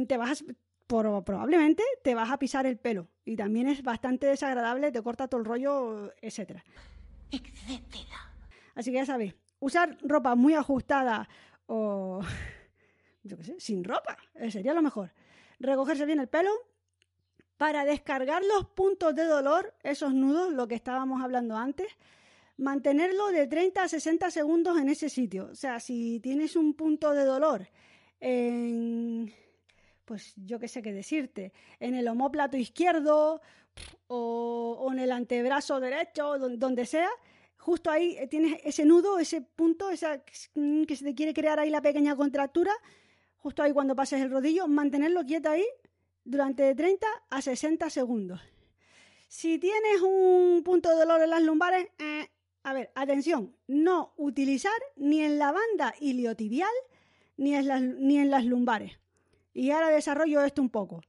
te 0.06 0.16
vas, 0.16 0.44
probablemente 0.86 1.82
te 2.02 2.14
vas 2.14 2.30
a 2.30 2.38
pisar 2.38 2.66
el 2.66 2.78
pelo 2.78 3.08
y 3.24 3.36
también 3.36 3.68
es 3.68 3.82
bastante 3.82 4.26
desagradable, 4.26 4.92
te 4.92 5.02
corta 5.02 5.28
todo 5.28 5.40
el 5.40 5.46
rollo, 5.46 6.12
etcétera. 6.20 6.62
Etcétera. 7.30 8.32
Así 8.74 8.90
que 8.90 8.98
ya 8.98 9.06
sabéis, 9.06 9.34
usar 9.60 9.96
ropa 10.02 10.34
muy 10.34 10.54
ajustada 10.54 11.28
o 11.66 12.20
yo 13.22 13.36
qué 13.38 13.44
sé, 13.44 13.54
sin 13.58 13.84
ropa, 13.84 14.16
eh, 14.34 14.50
sería 14.50 14.74
lo 14.74 14.82
mejor. 14.82 15.12
Recogerse 15.58 16.04
bien 16.04 16.20
el 16.20 16.28
pelo 16.28 16.50
para 17.56 17.84
descargar 17.84 18.42
los 18.44 18.66
puntos 18.66 19.14
de 19.14 19.24
dolor, 19.24 19.74
esos 19.82 20.12
nudos, 20.12 20.52
lo 20.52 20.66
que 20.66 20.74
estábamos 20.74 21.22
hablando 21.22 21.56
antes, 21.56 21.86
mantenerlo 22.56 23.28
de 23.28 23.46
30 23.46 23.82
a 23.82 23.88
60 23.88 24.30
segundos 24.30 24.78
en 24.78 24.88
ese 24.88 25.08
sitio. 25.08 25.48
O 25.52 25.54
sea, 25.54 25.80
si 25.80 26.20
tienes 26.20 26.56
un 26.56 26.74
punto 26.74 27.12
de 27.12 27.24
dolor 27.24 27.68
en, 28.20 29.32
pues 30.04 30.34
yo 30.36 30.58
qué 30.58 30.68
sé 30.68 30.82
qué 30.82 30.92
decirte, 30.92 31.52
en 31.80 31.94
el 31.94 32.08
homóplato 32.08 32.56
izquierdo 32.56 33.40
o, 34.06 34.88
en 34.92 34.98
el 34.98 35.12
antebrazo 35.12 35.80
derecho, 35.80 36.38
donde, 36.38 36.86
sea, 36.86 37.08
justo 37.56 37.90
ahí 37.90 38.18
tienes 38.28 38.60
ese 38.64 38.84
nudo, 38.84 39.18
ese 39.18 39.40
punto, 39.40 39.90
esa, 39.90 40.22
que 40.24 40.96
se 40.96 41.04
te 41.04 41.14
quiere 41.14 41.34
crear 41.34 41.58
ahí 41.58 41.70
la 41.70 41.82
pequeña 41.82 42.16
contractura, 42.16 42.72
justo 43.36 43.62
ahí 43.62 43.72
cuando 43.72 43.96
pases 43.96 44.20
el 44.22 44.30
rodillo, 44.30 44.66
mantenerlo 44.68 45.24
quieto 45.24 45.50
ahí 45.50 45.64
durante 46.24 46.74
30 46.74 47.06
a 47.30 47.42
60 47.42 47.90
segundos. 47.90 48.40
Si 49.28 49.58
tienes 49.58 50.00
un 50.02 50.62
punto 50.64 50.90
de 50.90 50.96
dolor 50.96 51.22
en 51.22 51.30
las 51.30 51.42
lumbares, 51.42 51.88
eh, 51.98 52.28
a 52.62 52.72
ver, 52.72 52.90
atención, 52.94 53.54
no 53.66 54.14
utilizar 54.16 54.72
ni 54.96 55.22
en 55.22 55.38
la 55.38 55.52
banda 55.52 55.94
iliotibial 56.00 56.72
ni 57.36 57.54
en 57.54 57.68
las, 57.68 57.82
ni 57.82 58.18
en 58.18 58.30
las 58.30 58.44
lumbares. 58.44 58.98
Y 59.52 59.70
ahora 59.70 59.90
desarrollo 59.90 60.42
esto 60.42 60.62
un 60.62 60.70
poco. 60.70 61.02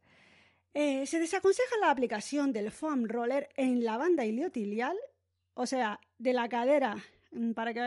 Eh, 0.74 1.06
se 1.06 1.20
desaconseja 1.20 1.78
la 1.80 1.90
aplicación 1.90 2.52
del 2.52 2.72
foam 2.72 3.06
roller 3.06 3.50
en 3.56 3.84
la 3.86 3.98
banda 3.98 4.26
iliotibial, 4.26 4.98
o 5.54 5.66
sea, 5.66 6.00
de 6.18 6.34
la 6.34 6.50
cadera, 6.50 6.98
mm, 7.32 7.52
para 7.54 7.74
que, 7.74 7.80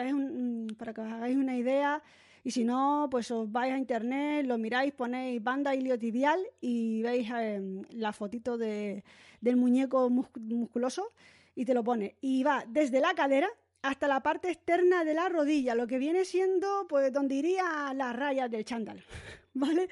para 0.78 0.94
que 0.94 1.00
os 1.02 1.12
hagáis 1.12 1.36
una 1.36 1.56
idea, 1.56 2.02
y 2.48 2.50
si 2.50 2.64
no, 2.64 3.08
pues 3.10 3.30
os 3.30 3.52
vais 3.52 3.74
a 3.74 3.76
internet, 3.76 4.46
lo 4.46 4.56
miráis, 4.56 4.94
ponéis 4.94 5.44
banda 5.44 5.74
iliotibial 5.74 6.40
y 6.62 7.02
veis 7.02 7.28
em, 7.30 7.82
la 7.90 8.14
fotito 8.14 8.56
de, 8.56 9.04
del 9.42 9.56
muñeco 9.56 10.08
musculoso 10.08 11.12
y 11.54 11.66
te 11.66 11.74
lo 11.74 11.84
pone. 11.84 12.16
Y 12.22 12.42
va 12.44 12.64
desde 12.66 13.00
la 13.00 13.12
cadera 13.12 13.50
hasta 13.82 14.08
la 14.08 14.22
parte 14.22 14.48
externa 14.50 15.04
de 15.04 15.12
la 15.12 15.28
rodilla, 15.28 15.74
lo 15.74 15.86
que 15.86 15.98
viene 15.98 16.24
siendo 16.24 16.86
pues 16.88 17.12
donde 17.12 17.34
iría 17.34 17.92
las 17.94 18.16
rayas 18.16 18.50
del 18.50 18.64
chándal, 18.64 19.04
¿vale? 19.52 19.86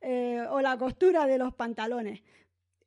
Eh, 0.00 0.42
o 0.48 0.62
la 0.62 0.78
costura 0.78 1.26
de 1.26 1.36
los 1.36 1.52
pantalones. 1.52 2.22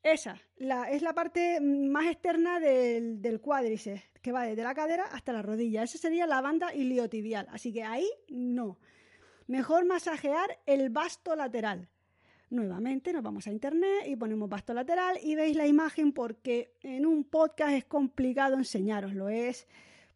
Esa 0.02 0.36
la, 0.58 0.90
es 0.90 1.04
la 1.04 1.14
parte 1.14 1.62
más 1.62 2.08
externa 2.08 2.60
del, 2.60 3.22
del 3.22 3.40
cuádriceps, 3.40 4.02
que 4.20 4.32
va 4.32 4.46
desde 4.46 4.64
la 4.64 4.74
cadera 4.74 5.04
hasta 5.12 5.32
la 5.32 5.44
rodilla. 5.44 5.84
Esa 5.84 6.00
sería 6.00 6.26
la 6.26 6.42
banda 6.42 6.74
iliotibial. 6.74 7.46
Así 7.52 7.72
que 7.72 7.84
ahí 7.84 8.10
no. 8.28 8.80
Mejor 9.52 9.84
masajear 9.84 10.60
el 10.66 10.90
basto 10.92 11.36
lateral. 11.36 11.90
Nuevamente 12.52 13.12
nos 13.12 13.22
vamos 13.22 13.48
a 13.48 13.52
internet 13.52 14.06
y 14.08 14.16
ponemos 14.16 14.48
basto 14.48 14.74
lateral 14.74 15.20
y 15.22 15.36
veis 15.36 15.58
la 15.58 15.68
imagen 15.68 16.14
porque 16.14 16.72
en 16.84 17.06
un 17.06 17.26
podcast 17.26 17.74
es 17.74 17.84
complicado 17.84 18.56
enseñaroslo. 18.56 19.28
Es 19.28 19.68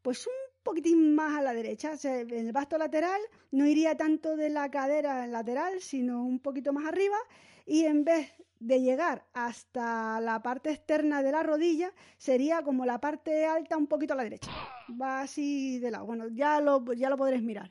pues 0.01 0.25
un 0.25 0.31
poquitín 0.63 1.13
más 1.15 1.37
a 1.37 1.41
la 1.41 1.53
derecha. 1.53 1.95
el 2.05 2.51
basto 2.53 2.77
lateral 2.77 3.19
no 3.51 3.67
iría 3.67 3.97
tanto 3.97 4.37
de 4.37 4.49
la 4.49 4.71
cadera 4.71 5.27
lateral, 5.27 5.81
sino 5.81 6.23
un 6.23 6.39
poquito 6.39 6.71
más 6.71 6.85
arriba 6.85 7.17
y 7.65 7.83
en 7.83 8.05
vez 8.05 8.31
de 8.61 8.79
llegar 8.79 9.25
hasta 9.33 10.21
la 10.21 10.41
parte 10.41 10.71
externa 10.71 11.21
de 11.21 11.33
la 11.33 11.43
rodilla, 11.43 11.91
sería 12.17 12.61
como 12.61 12.85
la 12.85 13.01
parte 13.01 13.45
alta 13.45 13.75
un 13.75 13.87
poquito 13.87 14.13
a 14.13 14.15
la 14.15 14.23
derecha. 14.23 14.49
Va 14.89 15.19
así 15.19 15.77
de 15.79 15.91
lado. 15.91 16.05
Bueno, 16.05 16.29
ya 16.29 16.61
lo, 16.61 16.93
ya 16.93 17.09
lo 17.09 17.17
podréis 17.17 17.43
mirar. 17.43 17.69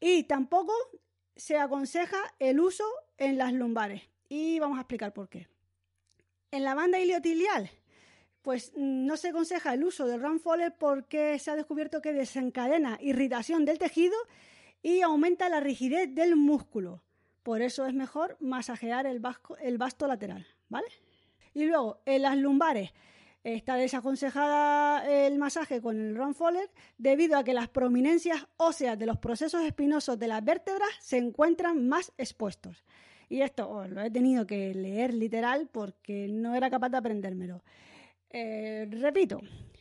Y 0.00 0.24
tampoco 0.24 0.72
se 1.34 1.58
aconseja 1.58 2.18
el 2.38 2.60
uso 2.60 2.84
en 3.18 3.38
las 3.38 3.52
lumbares. 3.52 4.02
Y 4.28 4.58
vamos 4.58 4.78
a 4.78 4.82
explicar 4.82 5.12
por 5.12 5.28
qué. 5.28 5.48
En 6.50 6.64
la 6.64 6.74
banda 6.74 6.98
iliotilial, 6.98 7.70
pues 8.42 8.72
no 8.76 9.16
se 9.16 9.28
aconseja 9.28 9.74
el 9.74 9.84
uso 9.84 10.06
del 10.06 10.20
Ramfoller 10.20 10.74
porque 10.76 11.38
se 11.38 11.50
ha 11.50 11.56
descubierto 11.56 12.00
que 12.00 12.12
desencadena 12.12 12.98
irritación 13.00 13.64
del 13.64 13.78
tejido 13.78 14.16
y 14.82 15.00
aumenta 15.00 15.48
la 15.48 15.60
rigidez 15.60 16.14
del 16.14 16.36
músculo. 16.36 17.02
Por 17.42 17.62
eso 17.62 17.86
es 17.86 17.94
mejor 17.94 18.36
masajear 18.40 19.06
el, 19.06 19.20
el 19.60 19.78
basto 19.78 20.06
lateral, 20.06 20.46
¿vale? 20.68 20.86
Y 21.54 21.64
luego, 21.64 22.00
en 22.06 22.22
las 22.22 22.36
lumbares, 22.36 22.92
Está 23.46 23.76
desaconsejada 23.76 25.08
el 25.08 25.38
masaje 25.38 25.80
con 25.80 25.96
el 25.96 26.16
Ron 26.16 26.34
Foller 26.34 26.68
debido 26.98 27.38
a 27.38 27.44
que 27.44 27.54
las 27.54 27.68
prominencias 27.68 28.44
óseas 28.56 28.98
de 28.98 29.06
los 29.06 29.18
procesos 29.18 29.62
espinosos 29.62 30.18
de 30.18 30.26
las 30.26 30.44
vértebras 30.44 30.88
se 30.98 31.18
encuentran 31.18 31.88
más 31.88 32.12
expuestos. 32.18 32.84
Y 33.28 33.42
esto 33.42 33.70
oh, 33.70 33.86
lo 33.86 34.00
he 34.00 34.10
tenido 34.10 34.48
que 34.48 34.74
leer 34.74 35.14
literal 35.14 35.68
porque 35.70 36.26
no 36.28 36.56
era 36.56 36.68
capaz 36.70 36.88
de 36.88 36.96
aprendérmelo. 36.96 37.62
Eh, 38.30 38.88
repito, 38.90 39.38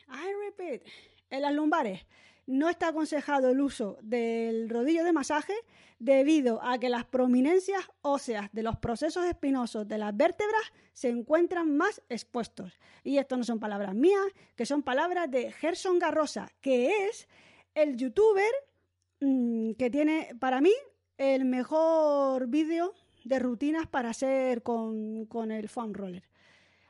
I 0.10 0.46
repeat, 0.48 0.84
en 1.32 1.42
las 1.42 1.52
lumbares 1.52 2.06
no 2.48 2.70
está 2.70 2.90
aconsejado 2.90 3.50
el 3.50 3.62
uso 3.62 3.98
del 4.02 4.70
rodillo 4.70 5.04
de 5.04 5.14
masaje 5.14 5.54
debido 6.00 6.62
a 6.62 6.78
que 6.78 6.90
las 6.90 7.06
prominencias 7.06 7.84
óseas 8.02 8.50
de 8.52 8.64
los 8.64 8.78
procesos 8.78 9.26
espinosos 9.26 9.88
de 9.88 9.98
las 9.98 10.16
vértebras 10.16 10.62
se 10.94 11.10
encuentran 11.10 11.76
más 11.76 12.02
expuestos. 12.10 12.80
Y 13.04 13.18
esto 13.18 13.38
no 13.38 13.44
son 13.44 13.60
palabras 13.60 13.96
mías, 13.96 14.26
que 14.56 14.66
son 14.66 14.84
palabras 14.84 15.30
de 15.32 15.52
Gerson 15.52 16.00
Garrosa, 16.00 16.52
que 16.62 17.08
es 17.08 17.28
el 17.74 17.98
youtuber 17.98 18.52
mm, 19.22 19.72
que 19.74 19.90
tiene 19.90 20.36
para 20.40 20.62
mí 20.62 20.74
el 21.18 21.46
mejor 21.46 22.48
vídeo 22.48 22.94
de 23.24 23.40
rutinas 23.40 23.88
para 23.88 24.10
hacer 24.10 24.62
con, 24.62 25.26
con 25.26 25.52
el 25.52 25.68
foam 25.70 25.94
roller. 25.94 26.24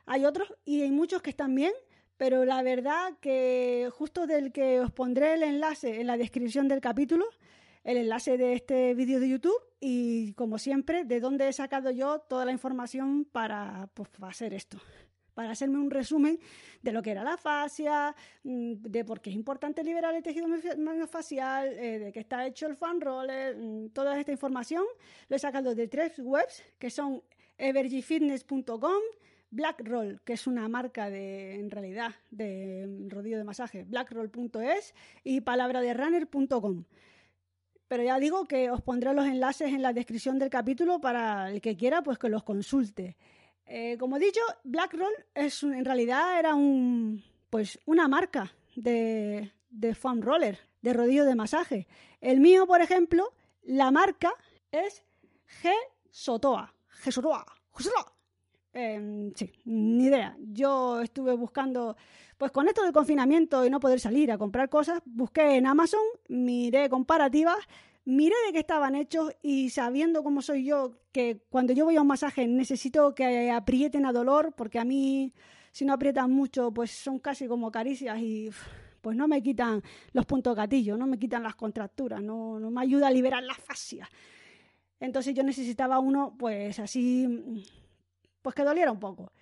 Hay 0.04 0.24
otros 0.24 0.52
y 0.64 0.82
hay 0.82 0.90
muchos 0.90 1.22
que 1.22 1.30
están 1.30 1.54
bien, 1.54 1.72
pero 2.16 2.44
la 2.44 2.62
verdad 2.62 3.14
que 3.20 3.90
justo 3.92 4.26
del 4.26 4.52
que 4.52 4.80
os 4.80 4.90
pondré 4.90 5.34
el 5.34 5.42
enlace 5.42 6.00
en 6.00 6.06
la 6.06 6.16
descripción 6.16 6.68
del 6.68 6.80
capítulo, 6.80 7.26
el 7.84 7.98
enlace 7.98 8.36
de 8.36 8.54
este 8.54 8.94
vídeo 8.94 9.20
de 9.20 9.28
YouTube 9.28 9.62
y 9.80 10.32
como 10.32 10.58
siempre, 10.58 11.04
de 11.04 11.20
dónde 11.20 11.48
he 11.48 11.52
sacado 11.52 11.90
yo 11.90 12.18
toda 12.20 12.44
la 12.44 12.52
información 12.52 13.24
para, 13.24 13.88
pues, 13.94 14.08
hacer 14.22 14.54
esto. 14.54 14.78
Para 15.34 15.50
hacerme 15.50 15.78
un 15.78 15.90
resumen 15.90 16.38
de 16.82 16.92
lo 16.92 17.02
que 17.02 17.10
era 17.10 17.22
la 17.22 17.36
fascia, 17.36 18.16
mm, 18.42 18.72
de 18.80 19.04
por 19.04 19.20
qué 19.20 19.30
es 19.30 19.36
importante 19.36 19.84
liberar 19.84 20.14
el 20.14 20.22
tejido 20.22 20.46
facial, 21.06 21.68
eh, 21.78 21.98
de 21.98 22.12
qué 22.12 22.20
está 22.20 22.46
hecho 22.46 22.66
el 22.66 22.74
fan 22.74 23.00
roller, 23.00 23.54
mm, 23.54 23.90
toda 23.90 24.18
esta 24.18 24.32
información 24.32 24.84
lo 25.28 25.36
he 25.36 25.38
sacado 25.38 25.74
de 25.74 25.88
tres 25.88 26.18
webs 26.18 26.64
que 26.78 26.88
son 26.88 27.22
evergyfitness.com, 27.58 29.02
Blackroll, 29.56 30.20
que 30.22 30.34
es 30.34 30.46
una 30.46 30.68
marca 30.68 31.08
de, 31.10 31.54
en 31.54 31.70
realidad, 31.70 32.14
de 32.30 32.86
rodillo 33.08 33.38
de 33.38 33.44
masaje, 33.44 33.84
blackroll.es 33.84 34.94
y 35.24 35.40
palabraderunner.com. 35.40 36.84
Pero 37.88 38.02
ya 38.02 38.18
digo 38.18 38.44
que 38.44 38.70
os 38.70 38.82
pondré 38.82 39.14
los 39.14 39.26
enlaces 39.26 39.72
en 39.72 39.80
la 39.80 39.92
descripción 39.92 40.38
del 40.38 40.50
capítulo 40.50 41.00
para 41.00 41.50
el 41.50 41.60
que 41.60 41.76
quiera, 41.76 42.02
pues 42.02 42.18
que 42.18 42.28
los 42.28 42.42
consulte. 42.42 43.16
Eh, 43.64 43.96
como 43.98 44.16
he 44.16 44.20
dicho, 44.20 44.40
Blackroll 44.64 45.14
es 45.34 45.62
en 45.62 45.84
realidad 45.84 46.38
era 46.38 46.54
un, 46.54 47.24
pues 47.48 47.78
una 47.86 48.08
marca 48.08 48.52
de, 48.74 49.52
de 49.70 49.94
foam 49.94 50.20
roller, 50.20 50.58
de 50.82 50.92
rodillo 50.92 51.24
de 51.24 51.34
masaje. 51.34 51.86
El 52.20 52.40
mío, 52.40 52.66
por 52.66 52.82
ejemplo, 52.82 53.32
la 53.62 53.90
marca 53.90 54.34
es 54.70 55.02
G 55.62 55.72
Sotoa. 56.10 56.74
G 57.02 57.10
Sotoa. 57.10 57.46
G 57.72 57.82
Sotoa. 57.82 58.15
Em, 58.78 59.32
sí, 59.34 59.50
ni 59.64 60.04
idea. 60.04 60.36
Yo 60.52 61.00
estuve 61.00 61.34
buscando, 61.34 61.96
pues 62.36 62.52
con 62.52 62.68
esto 62.68 62.82
del 62.82 62.92
confinamiento 62.92 63.64
y 63.64 63.70
no 63.70 63.80
poder 63.80 64.00
salir 64.00 64.30
a 64.30 64.36
comprar 64.36 64.68
cosas, 64.68 65.00
busqué 65.06 65.56
en 65.56 65.66
Amazon, 65.66 66.02
miré 66.28 66.90
comparativas, 66.90 67.56
miré 68.04 68.34
de 68.46 68.52
qué 68.52 68.58
estaban 68.58 68.94
hechos 68.94 69.32
y 69.40 69.70
sabiendo 69.70 70.22
cómo 70.22 70.42
soy 70.42 70.66
yo, 70.66 70.92
que 71.10 71.40
cuando 71.48 71.72
yo 71.72 71.86
voy 71.86 71.96
a 71.96 72.02
un 72.02 72.06
masaje 72.06 72.46
necesito 72.46 73.14
que 73.14 73.50
aprieten 73.50 74.04
a 74.04 74.12
dolor, 74.12 74.52
porque 74.54 74.78
a 74.78 74.84
mí 74.84 75.32
si 75.72 75.86
no 75.86 75.94
aprietan 75.94 76.30
mucho, 76.30 76.70
pues 76.70 76.90
son 76.90 77.18
casi 77.18 77.46
como 77.48 77.70
caricias 77.70 78.18
y 78.20 78.50
pues 79.00 79.16
no 79.16 79.26
me 79.26 79.42
quitan 79.42 79.82
los 80.12 80.26
puntos 80.26 80.54
gatillos, 80.54 80.98
no 80.98 81.06
me 81.06 81.18
quitan 81.18 81.42
las 81.42 81.54
contracturas, 81.54 82.22
no, 82.22 82.60
no 82.60 82.70
me 82.70 82.82
ayuda 82.82 83.06
a 83.06 83.10
liberar 83.10 83.42
la 83.42 83.54
fascia. 83.54 84.06
Entonces 85.00 85.34
yo 85.34 85.42
necesitaba 85.42 85.98
uno, 85.98 86.34
pues 86.38 86.78
así 86.78 87.64
pues 88.46 88.54
que 88.54 88.62
doliera 88.62 88.92
un 88.92 89.00
poco. 89.00 89.32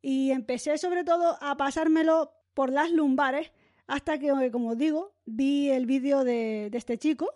Y 0.00 0.30
empecé 0.30 0.78
sobre 0.78 1.04
todo 1.04 1.36
a 1.42 1.54
pasármelo 1.54 2.32
por 2.54 2.72
las 2.72 2.90
lumbares 2.90 3.52
hasta 3.86 4.18
que, 4.18 4.50
como 4.50 4.74
digo, 4.74 5.12
vi 5.26 5.68
el 5.68 5.84
vídeo 5.84 6.24
de, 6.24 6.70
este 6.72 6.96
chico, 6.96 7.30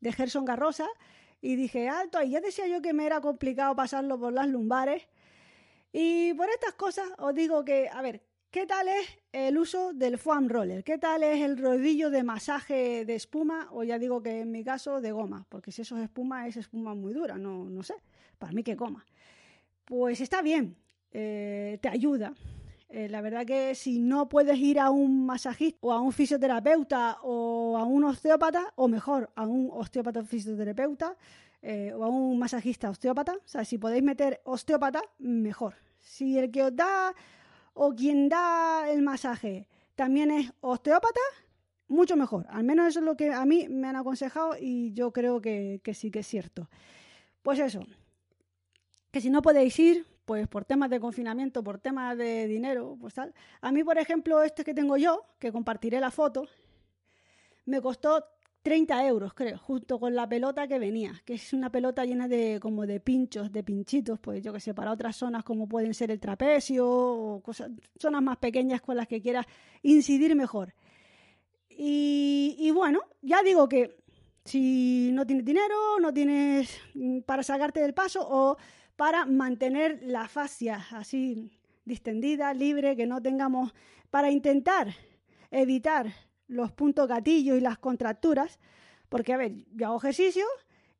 de 0.00 0.12
Gerson 0.12 0.44
Garrosa, 0.44 0.86
y 1.40 1.56
dije, 1.56 1.88
alto, 1.88 2.18
ahí 2.18 2.32
ya 2.32 2.42
decía 2.42 2.66
yo 2.66 2.82
que 2.82 2.92
me 2.92 3.06
era 3.06 3.22
complicado 3.22 3.74
pasarlo 3.74 4.20
por 4.20 4.34
las 4.34 4.46
lumbares. 4.46 5.08
Y 5.94 6.34
por 6.34 6.50
estas 6.50 6.74
cosas 6.74 7.08
os 7.16 7.34
digo 7.34 7.64
que, 7.64 7.88
a 7.88 8.02
ver, 8.02 8.20
¿qué 8.50 8.66
tal 8.66 8.86
es 8.88 9.18
el 9.32 9.56
uso 9.56 9.94
del 9.94 10.18
foam 10.18 10.50
roller? 10.50 10.84
¿Qué 10.84 10.98
tal 10.98 11.22
es 11.22 11.40
el 11.40 11.56
rodillo 11.56 12.10
de 12.10 12.22
masaje 12.22 13.06
de 13.06 13.14
espuma? 13.14 13.68
O 13.72 13.82
ya 13.82 13.98
digo 13.98 14.22
que 14.22 14.40
en 14.40 14.50
mi 14.50 14.62
caso 14.62 15.00
de 15.00 15.10
goma, 15.10 15.46
porque 15.48 15.72
si 15.72 15.80
eso 15.80 15.96
es 15.96 16.02
espuma, 16.02 16.46
es 16.46 16.58
espuma 16.58 16.94
muy 16.94 17.14
dura, 17.14 17.38
no, 17.38 17.70
no 17.70 17.82
sé, 17.82 17.94
para 18.38 18.52
mí 18.52 18.62
que 18.62 18.74
goma. 18.74 19.06
Pues 19.84 20.20
está 20.22 20.40
bien, 20.40 20.76
eh, 21.12 21.78
te 21.82 21.88
ayuda. 21.88 22.32
Eh, 22.88 23.08
la 23.08 23.20
verdad 23.20 23.44
que 23.44 23.74
si 23.74 23.98
no 23.98 24.28
puedes 24.28 24.58
ir 24.58 24.78
a 24.80 24.88
un 24.88 25.26
masajista 25.26 25.78
o 25.82 25.92
a 25.92 26.00
un 26.00 26.12
fisioterapeuta 26.12 27.18
o 27.22 27.76
a 27.76 27.84
un 27.84 28.04
osteópata, 28.04 28.72
o 28.76 28.88
mejor, 28.88 29.30
a 29.34 29.46
un 29.46 29.68
osteópata 29.72 30.22
fisioterapeuta 30.24 31.16
eh, 31.60 31.92
o 31.92 32.04
a 32.04 32.08
un 32.08 32.38
masajista 32.38 32.88
osteópata, 32.88 33.34
o 33.34 33.48
sea, 33.48 33.64
si 33.64 33.78
podéis 33.78 34.02
meter 34.02 34.40
osteópata, 34.44 35.02
mejor. 35.18 35.74
Si 36.00 36.38
el 36.38 36.50
que 36.50 36.62
os 36.62 36.76
da 36.76 37.12
o 37.74 37.94
quien 37.94 38.28
da 38.28 38.88
el 38.88 39.02
masaje 39.02 39.68
también 39.96 40.30
es 40.30 40.52
osteópata, 40.60 41.20
mucho 41.88 42.16
mejor. 42.16 42.46
Al 42.48 42.64
menos 42.64 42.86
eso 42.86 43.00
es 43.00 43.04
lo 43.04 43.16
que 43.16 43.32
a 43.32 43.44
mí 43.44 43.68
me 43.68 43.88
han 43.88 43.96
aconsejado 43.96 44.56
y 44.58 44.92
yo 44.92 45.12
creo 45.12 45.40
que, 45.40 45.80
que 45.82 45.94
sí 45.94 46.10
que 46.10 46.20
es 46.20 46.26
cierto. 46.26 46.70
Pues 47.42 47.58
eso, 47.58 47.84
que 49.14 49.20
si 49.20 49.30
no 49.30 49.42
podéis 49.42 49.78
ir, 49.78 50.04
pues 50.24 50.48
por 50.48 50.64
temas 50.64 50.90
de 50.90 50.98
confinamiento, 50.98 51.62
por 51.62 51.78
temas 51.78 52.18
de 52.18 52.48
dinero, 52.48 52.96
pues 53.00 53.14
tal. 53.14 53.32
A 53.60 53.70
mí, 53.70 53.84
por 53.84 53.96
ejemplo, 53.96 54.42
este 54.42 54.64
que 54.64 54.74
tengo 54.74 54.96
yo, 54.96 55.22
que 55.38 55.52
compartiré 55.52 56.00
la 56.00 56.10
foto, 56.10 56.48
me 57.66 57.80
costó 57.80 58.24
30 58.64 59.06
euros, 59.06 59.32
creo, 59.32 59.56
junto 59.56 60.00
con 60.00 60.16
la 60.16 60.28
pelota 60.28 60.66
que 60.66 60.80
venía, 60.80 61.12
que 61.24 61.34
es 61.34 61.52
una 61.52 61.70
pelota 61.70 62.04
llena 62.04 62.26
de 62.26 62.58
como 62.60 62.88
de 62.88 62.98
pinchos, 62.98 63.52
de 63.52 63.62
pinchitos, 63.62 64.18
pues 64.18 64.42
yo 64.42 64.52
que 64.52 64.58
sé, 64.58 64.74
para 64.74 64.90
otras 64.90 65.14
zonas 65.14 65.44
como 65.44 65.68
pueden 65.68 65.94
ser 65.94 66.10
el 66.10 66.18
trapecio 66.18 66.84
o 66.84 67.40
cosas, 67.40 67.70
zonas 67.96 68.20
más 68.20 68.38
pequeñas 68.38 68.80
con 68.80 68.96
las 68.96 69.06
que 69.06 69.22
quieras 69.22 69.46
incidir 69.82 70.34
mejor. 70.34 70.74
Y, 71.70 72.56
y 72.58 72.72
bueno, 72.72 72.98
ya 73.22 73.44
digo 73.44 73.68
que 73.68 73.96
si 74.44 75.10
no 75.12 75.24
tienes 75.24 75.44
dinero, 75.44 76.00
no 76.00 76.12
tienes 76.12 76.80
mm, 76.94 77.20
para 77.20 77.44
sacarte 77.44 77.78
del 77.80 77.94
paso 77.94 78.26
o 78.28 78.56
para 78.96 79.26
mantener 79.26 80.00
la 80.02 80.28
fascia 80.28 80.86
así 80.92 81.50
distendida, 81.84 82.54
libre, 82.54 82.96
que 82.96 83.06
no 83.06 83.20
tengamos, 83.20 83.74
para 84.10 84.30
intentar 84.30 84.94
evitar 85.50 86.12
los 86.46 86.72
puntos 86.72 87.08
gatillos 87.08 87.58
y 87.58 87.60
las 87.60 87.78
contracturas, 87.78 88.58
porque 89.08 89.32
a 89.32 89.36
ver, 89.36 89.52
yo 89.72 89.86
hago 89.86 89.98
ejercicio 89.98 90.44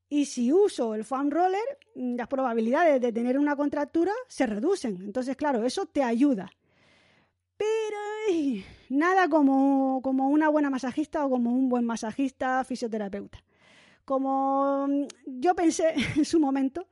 y 0.08 0.26
si 0.26 0.52
uso 0.52 0.94
el 0.94 1.04
foam 1.04 1.30
roller, 1.30 1.78
las 1.94 2.28
probabilidades 2.28 3.00
de 3.00 3.12
tener 3.12 3.38
una 3.38 3.56
contractura 3.56 4.12
se 4.28 4.46
reducen. 4.46 5.02
Entonces, 5.02 5.36
claro, 5.36 5.64
eso 5.64 5.86
te 5.86 6.02
ayuda. 6.02 6.50
Pero 7.56 8.04
nada 8.88 9.28
como, 9.28 10.00
como 10.02 10.28
una 10.28 10.48
buena 10.48 10.70
masajista 10.70 11.24
o 11.24 11.30
como 11.30 11.50
un 11.50 11.68
buen 11.68 11.84
masajista 11.84 12.62
fisioterapeuta. 12.64 13.42
Como 14.04 14.86
yo 15.26 15.54
pensé 15.54 15.94
en 16.16 16.24
su 16.24 16.40
momento, 16.40 16.86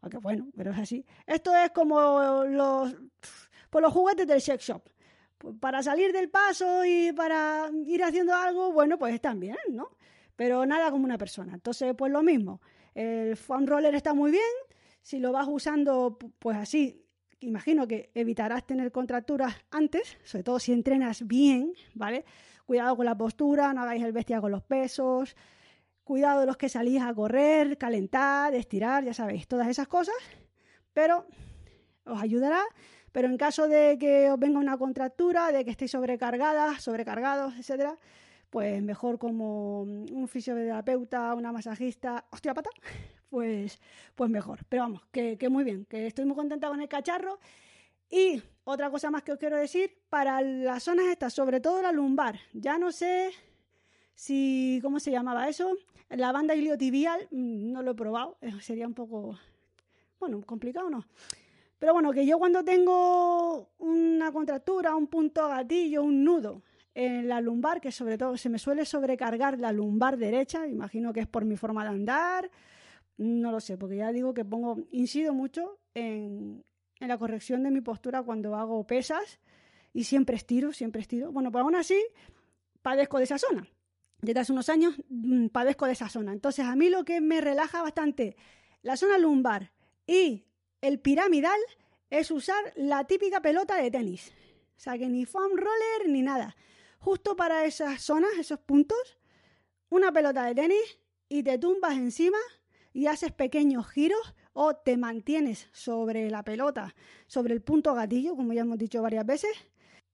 aunque 0.00 0.18
bueno, 0.18 0.48
pero 0.56 0.70
es 0.70 0.78
así. 0.78 1.04
Esto 1.26 1.54
es 1.56 1.70
como 1.70 2.44
los, 2.44 2.94
por 3.70 3.82
los 3.82 3.92
juguetes 3.92 4.26
del 4.26 4.40
sex 4.40 4.64
shop. 4.64 4.82
Para 5.60 5.82
salir 5.82 6.12
del 6.12 6.30
paso 6.30 6.84
y 6.84 7.12
para 7.12 7.70
ir 7.84 8.02
haciendo 8.02 8.34
algo, 8.34 8.72
bueno, 8.72 8.98
pues 8.98 9.14
están 9.14 9.38
bien, 9.38 9.56
¿no? 9.70 9.90
Pero 10.34 10.64
nada 10.66 10.90
como 10.90 11.04
una 11.04 11.18
persona. 11.18 11.54
Entonces, 11.54 11.94
pues 11.96 12.10
lo 12.10 12.22
mismo. 12.22 12.60
El 12.94 13.36
foam 13.36 13.66
roller 13.66 13.94
está 13.94 14.14
muy 14.14 14.30
bien. 14.30 14.42
Si 15.02 15.18
lo 15.18 15.32
vas 15.32 15.46
usando, 15.48 16.18
pues 16.38 16.56
así, 16.56 17.06
imagino 17.40 17.86
que 17.86 18.10
evitarás 18.14 18.66
tener 18.66 18.90
contracturas 18.90 19.54
antes, 19.70 20.16
sobre 20.24 20.44
todo 20.44 20.58
si 20.58 20.72
entrenas 20.72 21.26
bien, 21.26 21.72
¿vale? 21.94 22.24
Cuidado 22.64 22.96
con 22.96 23.06
la 23.06 23.16
postura, 23.16 23.72
no 23.72 23.82
hagáis 23.82 24.02
el 24.02 24.12
bestia 24.12 24.40
con 24.40 24.50
los 24.50 24.62
pesos, 24.62 25.36
Cuidado 26.06 26.38
de 26.38 26.46
los 26.46 26.56
que 26.56 26.68
salís 26.68 27.02
a 27.02 27.12
correr, 27.12 27.78
calentar, 27.78 28.54
estirar, 28.54 29.02
ya 29.02 29.12
sabéis, 29.12 29.48
todas 29.48 29.66
esas 29.66 29.88
cosas. 29.88 30.14
Pero 30.92 31.26
os 32.04 32.22
ayudará. 32.22 32.62
Pero 33.10 33.26
en 33.26 33.36
caso 33.36 33.66
de 33.66 33.98
que 33.98 34.30
os 34.30 34.38
venga 34.38 34.60
una 34.60 34.78
contractura, 34.78 35.50
de 35.50 35.64
que 35.64 35.72
estéis 35.72 35.90
sobrecargadas, 35.90 36.80
sobrecargados, 36.80 37.56
etcétera, 37.58 37.98
pues 38.50 38.80
mejor 38.84 39.18
como 39.18 39.80
un 39.82 40.28
fisioterapeuta, 40.28 41.34
una 41.34 41.50
masajista, 41.50 42.24
osteópata, 42.30 42.70
pues, 43.28 43.80
pues 44.14 44.30
mejor. 44.30 44.60
Pero 44.68 44.84
vamos, 44.84 45.02
que, 45.10 45.36
que 45.36 45.48
muy 45.48 45.64
bien, 45.64 45.86
que 45.86 46.06
estoy 46.06 46.24
muy 46.24 46.36
contenta 46.36 46.68
con 46.68 46.80
el 46.80 46.88
cacharro. 46.88 47.40
Y 48.08 48.40
otra 48.62 48.90
cosa 48.90 49.10
más 49.10 49.24
que 49.24 49.32
os 49.32 49.40
quiero 49.40 49.56
decir, 49.56 49.98
para 50.08 50.40
las 50.40 50.84
zonas 50.84 51.06
estas, 51.06 51.32
sobre 51.32 51.58
todo 51.58 51.82
la 51.82 51.90
lumbar, 51.90 52.38
ya 52.52 52.78
no 52.78 52.92
sé 52.92 53.32
si, 54.16 54.80
¿cómo 54.82 54.98
se 54.98 55.10
llamaba 55.10 55.48
eso? 55.48 55.76
La 56.08 56.32
banda 56.32 56.54
iliotibial, 56.54 57.28
mm, 57.30 57.72
no 57.72 57.82
lo 57.82 57.90
he 57.92 57.94
probado, 57.94 58.38
eh, 58.40 58.50
sería 58.60 58.86
un 58.86 58.94
poco, 58.94 59.38
bueno, 60.18 60.40
complicado, 60.40 60.88
¿no? 60.88 61.04
Pero 61.78 61.92
bueno, 61.92 62.10
que 62.12 62.24
yo 62.24 62.38
cuando 62.38 62.64
tengo 62.64 63.68
una 63.78 64.32
contractura, 64.32 64.96
un 64.96 65.06
punto 65.08 65.46
gatillo, 65.46 66.02
un 66.02 66.24
nudo 66.24 66.62
en 66.94 67.28
la 67.28 67.42
lumbar, 67.42 67.78
que 67.78 67.92
sobre 67.92 68.16
todo 68.16 68.38
se 68.38 68.48
me 68.48 68.58
suele 68.58 68.86
sobrecargar 68.86 69.58
la 69.58 69.70
lumbar 69.70 70.16
derecha, 70.16 70.66
imagino 70.66 71.12
que 71.12 71.20
es 71.20 71.26
por 71.26 71.44
mi 71.44 71.58
forma 71.58 71.84
de 71.84 71.90
andar, 71.90 72.50
no 73.18 73.52
lo 73.52 73.60
sé, 73.60 73.76
porque 73.76 73.96
ya 73.96 74.12
digo 74.12 74.32
que 74.32 74.46
pongo, 74.46 74.78
incido 74.92 75.34
mucho 75.34 75.78
en, 75.92 76.64
en 77.00 77.08
la 77.08 77.18
corrección 77.18 77.62
de 77.64 77.70
mi 77.70 77.82
postura 77.82 78.22
cuando 78.22 78.56
hago 78.56 78.86
pesas 78.86 79.40
y 79.92 80.04
siempre 80.04 80.36
estiro, 80.36 80.72
siempre 80.72 81.02
estiro. 81.02 81.32
Bueno, 81.32 81.52
pues 81.52 81.62
aún 81.62 81.74
así 81.74 82.02
padezco 82.80 83.18
de 83.18 83.24
esa 83.24 83.36
zona 83.36 83.68
desde 84.20 84.40
hace 84.40 84.52
unos 84.52 84.68
años 84.68 84.94
mm, 85.08 85.48
padezco 85.48 85.86
de 85.86 85.92
esa 85.92 86.08
zona. 86.08 86.32
Entonces, 86.32 86.64
a 86.64 86.76
mí 86.76 86.88
lo 86.88 87.04
que 87.04 87.20
me 87.20 87.40
relaja 87.40 87.82
bastante 87.82 88.36
la 88.82 88.96
zona 88.96 89.18
lumbar 89.18 89.72
y 90.06 90.44
el 90.80 91.00
piramidal 91.00 91.58
es 92.10 92.30
usar 92.30 92.72
la 92.76 93.04
típica 93.04 93.40
pelota 93.40 93.76
de 93.76 93.90
tenis. 93.90 94.32
O 94.76 94.80
sea, 94.80 94.98
que 94.98 95.08
ni 95.08 95.24
foam 95.24 95.52
roller 95.56 96.08
ni 96.08 96.22
nada. 96.22 96.56
Justo 96.98 97.36
para 97.36 97.64
esas 97.64 98.02
zonas, 98.02 98.30
esos 98.38 98.60
puntos, 98.60 99.18
una 99.88 100.12
pelota 100.12 100.44
de 100.44 100.54
tenis 100.54 100.98
y 101.28 101.42
te 101.42 101.58
tumbas 101.58 101.94
encima 101.94 102.38
y 102.92 103.06
haces 103.06 103.32
pequeños 103.32 103.88
giros 103.88 104.34
o 104.52 104.74
te 104.74 104.96
mantienes 104.96 105.68
sobre 105.72 106.30
la 106.30 106.42
pelota, 106.42 106.94
sobre 107.26 107.54
el 107.54 107.62
punto 107.62 107.94
gatillo, 107.94 108.36
como 108.36 108.52
ya 108.52 108.62
hemos 108.62 108.78
dicho 108.78 109.02
varias 109.02 109.26
veces, 109.26 109.50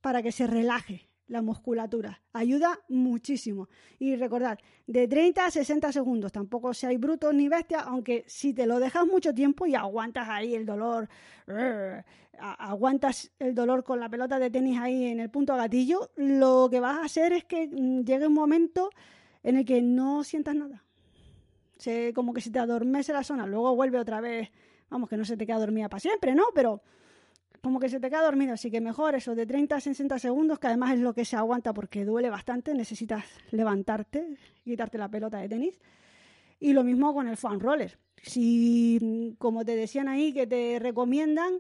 para 0.00 0.22
que 0.22 0.32
se 0.32 0.46
relaje 0.46 1.11
la 1.32 1.40
musculatura. 1.40 2.20
Ayuda 2.34 2.78
muchísimo. 2.88 3.68
Y 3.98 4.16
recordad, 4.16 4.58
de 4.86 5.08
30 5.08 5.46
a 5.46 5.50
60 5.50 5.90
segundos, 5.90 6.30
tampoco 6.30 6.74
seáis 6.74 7.00
brutos 7.00 7.34
ni 7.34 7.48
bestias, 7.48 7.84
aunque 7.86 8.24
si 8.26 8.52
te 8.52 8.66
lo 8.66 8.78
dejas 8.78 9.06
mucho 9.06 9.34
tiempo 9.34 9.66
y 9.66 9.74
aguantas 9.74 10.28
ahí 10.28 10.54
el 10.54 10.66
dolor, 10.66 11.08
aguantas 12.38 13.32
el 13.38 13.54
dolor 13.54 13.82
con 13.82 13.98
la 13.98 14.10
pelota 14.10 14.38
de 14.38 14.50
tenis 14.50 14.78
ahí 14.78 15.06
en 15.06 15.20
el 15.20 15.30
punto 15.30 15.56
gatillo, 15.56 16.10
lo 16.16 16.68
que 16.70 16.80
vas 16.80 16.98
a 16.98 17.04
hacer 17.04 17.32
es 17.32 17.44
que 17.44 17.66
mm, 17.66 18.04
llegue 18.04 18.26
un 18.26 18.34
momento 18.34 18.90
en 19.42 19.56
el 19.56 19.64
que 19.64 19.80
no 19.80 20.22
sientas 20.24 20.54
nada. 20.54 20.84
Se, 21.78 22.12
como 22.12 22.34
que 22.34 22.42
se 22.42 22.50
te 22.50 22.58
adormece 22.58 23.12
la 23.12 23.24
zona, 23.24 23.46
luego 23.46 23.74
vuelve 23.74 23.98
otra 23.98 24.20
vez, 24.20 24.50
vamos, 24.90 25.08
que 25.08 25.16
no 25.16 25.24
se 25.24 25.36
te 25.36 25.46
queda 25.46 25.58
dormida 25.58 25.88
para 25.88 26.00
siempre, 26.00 26.34
¿no? 26.34 26.44
Pero 26.54 26.82
como 27.62 27.78
que 27.78 27.88
se 27.88 28.00
te 28.00 28.10
queda 28.10 28.22
dormido, 28.22 28.54
así 28.54 28.70
que 28.70 28.80
mejor 28.80 29.14
eso 29.14 29.36
de 29.36 29.46
30 29.46 29.76
a 29.76 29.80
60 29.80 30.18
segundos, 30.18 30.58
que 30.58 30.66
además 30.66 30.94
es 30.94 31.00
lo 31.00 31.14
que 31.14 31.24
se 31.24 31.36
aguanta 31.36 31.72
porque 31.72 32.04
duele 32.04 32.28
bastante, 32.28 32.74
necesitas 32.74 33.24
levantarte, 33.52 34.36
quitarte 34.64 34.98
la 34.98 35.08
pelota 35.08 35.38
de 35.38 35.48
tenis. 35.48 35.78
Y 36.58 36.72
lo 36.72 36.82
mismo 36.82 37.14
con 37.14 37.28
el 37.28 37.36
foam 37.36 37.60
roller. 37.60 37.98
Si, 38.20 39.36
como 39.38 39.64
te 39.64 39.76
decían 39.76 40.08
ahí, 40.08 40.32
que 40.32 40.46
te 40.46 40.78
recomiendan 40.80 41.54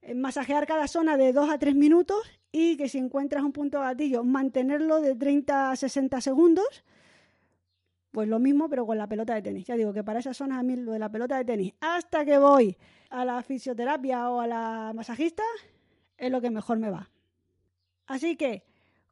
eh, 0.00 0.14
masajear 0.14 0.66
cada 0.66 0.88
zona 0.88 1.18
de 1.18 1.34
2 1.34 1.50
a 1.50 1.58
3 1.58 1.74
minutos 1.74 2.22
y 2.50 2.78
que 2.78 2.88
si 2.88 2.96
encuentras 2.98 3.42
un 3.42 3.52
punto 3.52 3.80
gatillo, 3.80 4.24
mantenerlo 4.24 5.00
de 5.02 5.14
30 5.14 5.72
a 5.72 5.76
60 5.76 6.22
segundos, 6.22 6.84
pues 8.14 8.28
lo 8.28 8.38
mismo, 8.38 8.68
pero 8.68 8.86
con 8.86 8.96
la 8.96 9.08
pelota 9.08 9.34
de 9.34 9.42
tenis. 9.42 9.66
Ya 9.66 9.74
digo 9.74 9.92
que 9.92 10.04
para 10.04 10.20
esas 10.20 10.36
zonas 10.36 10.60
a 10.60 10.62
mí 10.62 10.76
lo 10.76 10.92
de 10.92 11.00
la 11.00 11.10
pelota 11.10 11.36
de 11.36 11.44
tenis, 11.44 11.74
hasta 11.80 12.24
que 12.24 12.38
voy 12.38 12.76
a 13.10 13.24
la 13.24 13.42
fisioterapia 13.42 14.30
o 14.30 14.40
a 14.40 14.46
la 14.46 14.92
masajista, 14.94 15.42
es 16.16 16.30
lo 16.30 16.40
que 16.40 16.48
mejor 16.48 16.78
me 16.78 16.90
va. 16.90 17.10
Así 18.06 18.36
que, 18.36 18.62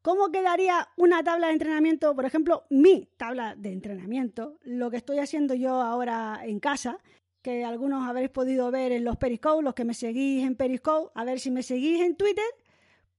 ¿cómo 0.02 0.30
quedaría 0.30 0.88
una 0.96 1.24
tabla 1.24 1.48
de 1.48 1.54
entrenamiento? 1.54 2.14
Por 2.14 2.26
ejemplo, 2.26 2.62
mi 2.70 3.08
tabla 3.16 3.56
de 3.56 3.72
entrenamiento, 3.72 4.58
lo 4.62 4.88
que 4.88 4.98
estoy 4.98 5.18
haciendo 5.18 5.54
yo 5.54 5.82
ahora 5.82 6.38
en 6.44 6.60
casa, 6.60 6.98
que 7.42 7.64
algunos 7.64 8.08
habréis 8.08 8.30
podido 8.30 8.70
ver 8.70 8.92
en 8.92 9.02
los 9.02 9.16
Periscope, 9.16 9.64
los 9.64 9.74
que 9.74 9.84
me 9.84 9.94
seguís 9.94 10.46
en 10.46 10.54
Periscope, 10.54 11.10
a 11.16 11.24
ver 11.24 11.40
si 11.40 11.50
me 11.50 11.64
seguís 11.64 12.02
en 12.02 12.14
Twitter, 12.14 12.44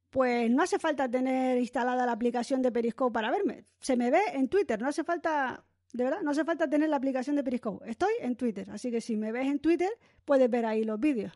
pues 0.10 0.50
no 0.50 0.64
hace 0.64 0.80
falta 0.80 1.12
tener 1.12 1.58
instalada 1.58 2.06
la 2.06 2.14
aplicación 2.14 2.62
de 2.62 2.72
Periscope 2.72 3.12
para 3.12 3.32
verme. 3.32 3.66
Se 3.82 3.98
me 3.98 4.12
ve 4.12 4.22
en 4.34 4.48
Twitter, 4.48 4.82
no 4.82 4.88
hace 4.88 5.04
falta 5.04 5.66
De 5.94 6.04
verdad, 6.04 6.22
no 6.24 6.32
hace 6.32 6.44
falta 6.44 6.68
tener 6.68 6.90
la 6.90 6.98
aplicación 6.98 7.36
de 7.36 7.44
Periscope. 7.44 7.90
Estoy 7.90 8.14
en 8.20 8.36
Twitter, 8.36 8.68
así 8.72 8.90
que 8.90 9.00
si 9.00 9.16
me 9.16 9.32
ves 9.32 9.46
en 9.46 9.60
Twitter, 9.60 9.92
puedes 10.26 10.50
ver 10.50 10.66
ahí 10.66 10.84
los 10.84 11.00
vídeos. 11.00 11.32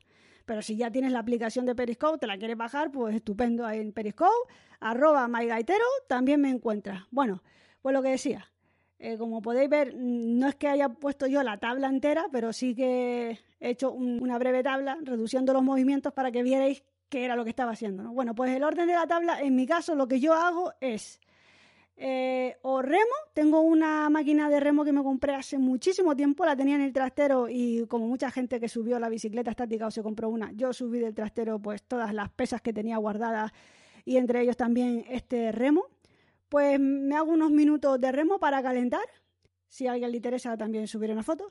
Pero 0.45 0.63
si 0.63 0.75
ya 0.75 0.89
tienes 0.89 1.11
la 1.11 1.19
aplicación 1.19 1.65
de 1.65 1.75
Periscope, 1.75 2.17
te 2.17 2.25
la 2.25 2.37
quieres 2.37 2.57
bajar, 2.57 2.91
pues 2.91 3.15
estupendo. 3.15 3.65
Ahí 3.65 3.79
en 3.79 3.91
Periscope, 3.91 4.51
arroba 4.79 5.27
mygaitero, 5.27 5.85
también 6.07 6.41
me 6.41 6.49
encuentras. 6.49 7.03
Bueno, 7.11 7.43
pues 7.81 7.93
lo 7.93 8.01
que 8.01 8.09
decía. 8.09 8.49
Eh, 8.99 9.17
como 9.17 9.43
podéis 9.43 9.69
ver, 9.69 9.93
no 9.95 10.47
es 10.47 10.55
que 10.55 10.67
haya 10.67 10.89
puesto 10.89 11.27
yo 11.27 11.43
la 11.43 11.57
tabla 11.57 11.87
entera, 11.87 12.25
pero 12.31 12.51
sí 12.51 12.73
que 12.73 13.37
he 13.59 13.69
hecho 13.69 13.91
una 13.91 14.39
breve 14.39 14.63
tabla 14.63 14.97
reduciendo 15.03 15.53
los 15.53 15.61
movimientos 15.61 16.13
para 16.13 16.31
que 16.31 16.41
vierais 16.41 16.83
qué 17.09 17.25
era 17.25 17.35
lo 17.35 17.43
que 17.43 17.51
estaba 17.51 17.73
haciendo. 17.73 18.09
Bueno, 18.11 18.33
pues 18.33 18.55
el 18.55 18.63
orden 18.63 18.87
de 18.87 18.93
la 18.93 19.05
tabla, 19.05 19.39
en 19.41 19.55
mi 19.55 19.67
caso, 19.67 19.93
lo 19.93 20.07
que 20.07 20.19
yo 20.19 20.33
hago 20.33 20.73
es 20.81 21.19
eh, 21.99 22.57
o 22.61 22.83
remo, 22.83 23.15
tengo 23.33 23.61
una 23.61 24.07
máquina 24.11 24.49
de 24.49 24.59
remo 24.59 24.85
que 24.85 24.93
me 24.93 25.01
compré 25.01 25.33
hace 25.33 25.57
muchísimo 25.57 26.15
tiempo, 26.15 26.45
la 26.45 26.55
tenía 26.55 26.75
en 26.75 26.81
el 26.81 26.93
trastero 26.93 27.49
y 27.49 27.87
como 27.87 28.07
mucha 28.07 28.29
gente 28.29 28.59
que 28.59 28.69
subió 28.69 28.99
la 28.99 29.09
bicicleta 29.09 29.49
estática 29.49 29.87
o 29.87 29.91
se 29.91 30.03
compró 30.03 30.29
una, 30.29 30.51
yo 30.51 30.73
subí 30.73 30.99
del 30.99 31.15
trastero 31.15 31.59
pues 31.59 31.81
todas 31.81 32.13
las 32.13 32.29
pesas 32.29 32.61
que 32.61 32.71
tenía 32.71 32.97
guardadas 32.97 33.51
y 34.05 34.17
entre 34.17 34.41
ellos 34.41 34.55
también 34.55 35.05
este 35.09 35.51
remo. 35.51 35.87
Pues 36.49 36.79
me 36.79 37.15
hago 37.15 37.31
unos 37.31 37.51
minutos 37.51 37.99
de 37.99 38.09
remo 38.11 38.39
para 38.39 38.63
calentar, 38.63 39.03
si 39.67 39.87
a 39.87 39.93
alguien 39.93 40.11
le 40.11 40.17
interesa 40.17 40.55
también 40.55 40.87
subir 40.87 41.11
una 41.11 41.23
foto, 41.23 41.49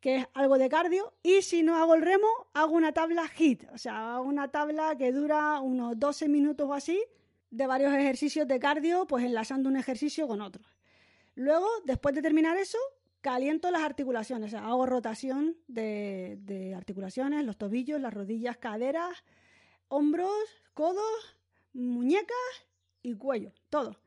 que 0.00 0.16
es 0.16 0.26
algo 0.34 0.58
de 0.58 0.68
cardio, 0.68 1.14
y 1.24 1.42
si 1.42 1.64
no 1.64 1.74
hago 1.74 1.94
el 1.96 2.02
remo, 2.02 2.28
hago 2.54 2.74
una 2.74 2.92
tabla 2.92 3.24
HIT, 3.26 3.64
o 3.72 3.78
sea, 3.78 4.20
una 4.20 4.48
tabla 4.48 4.96
que 4.96 5.10
dura 5.10 5.60
unos 5.60 5.98
12 5.98 6.28
minutos 6.28 6.68
o 6.68 6.74
así, 6.74 7.02
de 7.50 7.66
varios 7.66 7.92
ejercicios 7.94 8.46
de 8.46 8.58
cardio, 8.58 9.06
pues 9.06 9.24
enlazando 9.24 9.68
un 9.68 9.76
ejercicio 9.76 10.26
con 10.28 10.40
otro. 10.40 10.62
Luego, 11.34 11.68
después 11.84 12.14
de 12.14 12.22
terminar 12.22 12.56
eso, 12.56 12.78
caliento 13.20 13.70
las 13.70 13.82
articulaciones, 13.82 14.54
hago 14.54 14.86
rotación 14.86 15.56
de, 15.66 16.74
articulaciones, 16.76 17.44
los 17.44 17.56
tobillos, 17.56 18.00
las 18.00 18.12
rodillas, 18.12 18.56
caderas, 18.56 19.24
hombros, 19.88 20.32
codos, 20.74 21.36
muñecas 21.72 22.36
y 23.02 23.14
cuello, 23.14 23.52
todo. 23.70 24.00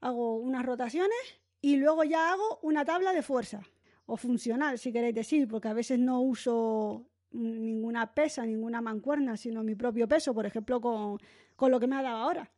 Hago 0.00 0.36
unas 0.36 0.64
rotaciones 0.64 1.40
y 1.60 1.76
luego 1.76 2.04
ya 2.04 2.32
hago 2.32 2.58
una 2.62 2.84
tabla 2.84 3.12
de 3.12 3.22
fuerza 3.22 3.62
o 4.06 4.16
funcional, 4.16 4.78
si 4.78 4.92
queréis 4.92 5.14
decir, 5.14 5.48
porque 5.48 5.68
a 5.68 5.72
veces 5.72 5.98
no 5.98 6.20
uso 6.20 7.06
ninguna 7.30 8.14
pesa, 8.14 8.44
ninguna 8.44 8.80
mancuerna, 8.80 9.36
sino 9.36 9.62
mi 9.62 9.74
propio 9.74 10.06
peso, 10.06 10.34
por 10.34 10.46
ejemplo, 10.46 10.80
con, 10.80 11.18
con 11.56 11.70
lo 11.70 11.80
que 11.80 11.86
me 11.86 11.96
ha 11.96 12.02
dado 12.02 12.18
ahora. 12.18 12.50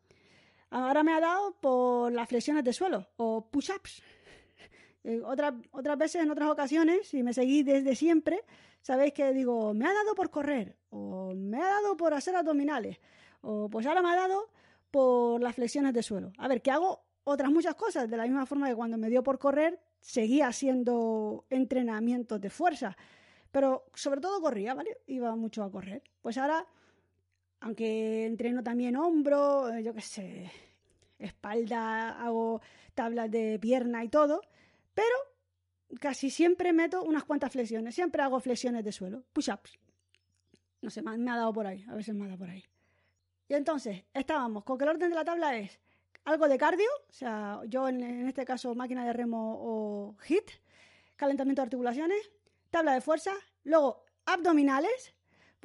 Ahora 0.71 1.03
me 1.03 1.13
ha 1.13 1.21
dado 1.21 1.57
por 1.61 2.13
las 2.13 2.29
flexiones 2.29 2.65
de 2.65 2.73
suelo 2.73 3.09
o 3.17 3.49
push-ups. 3.51 4.03
Eh, 5.05 5.21
otras, 5.25 5.55
otras 5.71 5.97
veces, 5.97 6.23
en 6.23 6.31
otras 6.31 6.51
ocasiones, 6.51 7.09
si 7.09 7.23
me 7.23 7.33
seguís 7.33 7.65
desde 7.65 7.95
siempre, 7.95 8.45
sabéis 8.83 9.13
que 9.13 9.33
digo, 9.33 9.73
me 9.73 9.87
ha 9.87 9.93
dado 9.93 10.15
por 10.17 10.31
correr, 10.31 10.77
o 10.91 11.33
me 11.35 11.63
ha 11.63 11.67
dado 11.67 11.97
por 11.97 12.13
hacer 12.13 12.35
abdominales, 12.35 12.99
o 13.41 13.69
pues 13.71 13.87
ahora 13.87 14.03
me 14.03 14.11
ha 14.11 14.17
dado 14.17 14.51
por 14.91 15.41
las 15.41 15.55
flexiones 15.55 15.95
de 15.95 16.03
suelo. 16.03 16.33
A 16.39 16.49
ver, 16.49 16.61
que 16.61 16.73
hago 16.73 17.05
otras 17.23 17.51
muchas 17.53 17.77
cosas, 17.77 18.11
de 18.11 18.17
la 18.17 18.25
misma 18.25 18.47
forma 18.47 18.69
que 18.69 18.75
cuando 18.75 18.99
me 18.99 19.09
dio 19.09 19.23
por 19.23 19.39
correr, 19.39 19.81
seguía 20.01 20.49
haciendo 20.49 21.47
entrenamientos 21.51 22.41
de 22.41 22.51
fuerza, 22.51 22.97
pero 23.53 23.87
sobre 23.95 24.21
todo 24.21 24.41
corría, 24.41 24.75
¿vale? 24.75 24.99
Iba 25.07 25.35
mucho 25.37 25.63
a 25.63 25.71
correr. 25.71 26.03
Pues 26.21 26.37
ahora 26.39 26.67
aunque 27.67 28.27
entreno 28.27 28.63
también 28.63 28.97
hombro, 28.97 29.69
eh, 29.75 29.83
yo 29.83 29.93
qué 29.93 30.01
sé, 30.01 30.53
espalda, 31.19 32.11
hago 32.11 32.61
tablas 32.95 33.29
de 33.29 33.59
pierna 33.59 34.05
y 34.05 34.09
todo, 34.09 34.41
pero 34.95 35.17
casi 36.01 36.31
siempre 36.31 36.73
meto 36.73 37.03
unas 37.03 37.25
cuantas 37.25 37.51
flexiones, 37.51 37.93
siempre 37.93 38.23
hago 38.23 38.39
flexiones 38.39 38.85
de 38.85 38.93
suelo, 38.93 39.25
push-ups. 39.33 39.81
No 40.81 40.91
sé, 40.91 41.03
me 41.03 41.29
ha 41.29 41.37
dado 41.37 41.53
por 41.53 41.67
ahí, 41.67 41.85
a 41.89 41.97
veces 41.97 42.15
me 42.15 42.27
ha 42.27 42.29
dado 42.29 42.39
por 42.39 42.51
ahí. 42.51 42.65
Y 43.49 43.55
entonces, 43.55 44.05
estábamos 44.15 44.63
con 44.63 44.79
que 44.79 44.85
el 44.85 44.91
orden 44.91 45.11
de 45.11 45.17
la 45.17 45.25
tabla 45.25 45.57
es 45.57 45.81
algo 46.25 46.47
de 46.47 46.59
cardio, 46.59 46.89
o 47.09 47.13
sea, 47.13 47.63
yo 47.67 47.89
en, 47.89 48.01
en 48.01 48.29
este 48.29 48.45
caso 48.45 48.77
máquina 48.77 49.05
de 49.05 49.13
remo 49.13 49.57
o 49.59 50.17
HIT, 50.25 50.53
calentamiento 51.17 51.63
de 51.63 51.65
articulaciones, 51.65 52.31
tabla 52.71 52.95
de 52.95 53.01
fuerza, 53.01 53.33
luego 53.65 54.05
abdominales, 54.25 55.16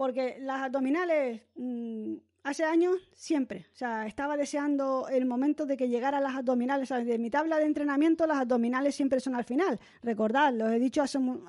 porque 0.01 0.37
las 0.39 0.63
abdominales 0.63 1.43
mm, 1.53 2.15
hace 2.41 2.63
años 2.63 2.95
siempre, 3.13 3.67
o 3.71 3.75
sea, 3.75 4.07
estaba 4.07 4.35
deseando 4.35 5.07
el 5.07 5.27
momento 5.27 5.67
de 5.67 5.77
que 5.77 5.89
llegara 5.89 6.19
las 6.19 6.33
abdominales, 6.33 6.89
de 6.89 7.19
mi 7.19 7.29
tabla 7.29 7.59
de 7.59 7.65
entrenamiento 7.65 8.25
las 8.25 8.39
abdominales 8.39 8.95
siempre 8.95 9.19
son 9.19 9.35
al 9.35 9.43
final. 9.43 9.79
Recordad, 10.01 10.55
lo 10.55 10.67
he 10.71 10.79
dicho, 10.79 11.03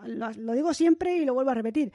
lo, 0.05 0.53
digo 0.53 0.75
siempre 0.75 1.17
y 1.17 1.25
lo 1.25 1.33
vuelvo 1.33 1.51
a 1.51 1.55
repetir. 1.55 1.95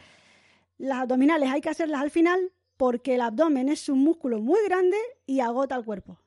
Las 0.80 1.02
abdominales 1.02 1.48
hay 1.52 1.62
que 1.62 1.70
hacerlas 1.70 2.02
al 2.02 2.10
final 2.10 2.52
porque 2.76 3.14
el 3.14 3.22
abdomen 3.22 3.70
es 3.70 3.88
un 3.88 4.00
músculo 4.00 4.42
muy 4.42 4.60
grande 4.66 4.98
y 5.28 5.42
agota 5.42 5.76
el 5.76 5.86
cuerpo. 5.86 6.18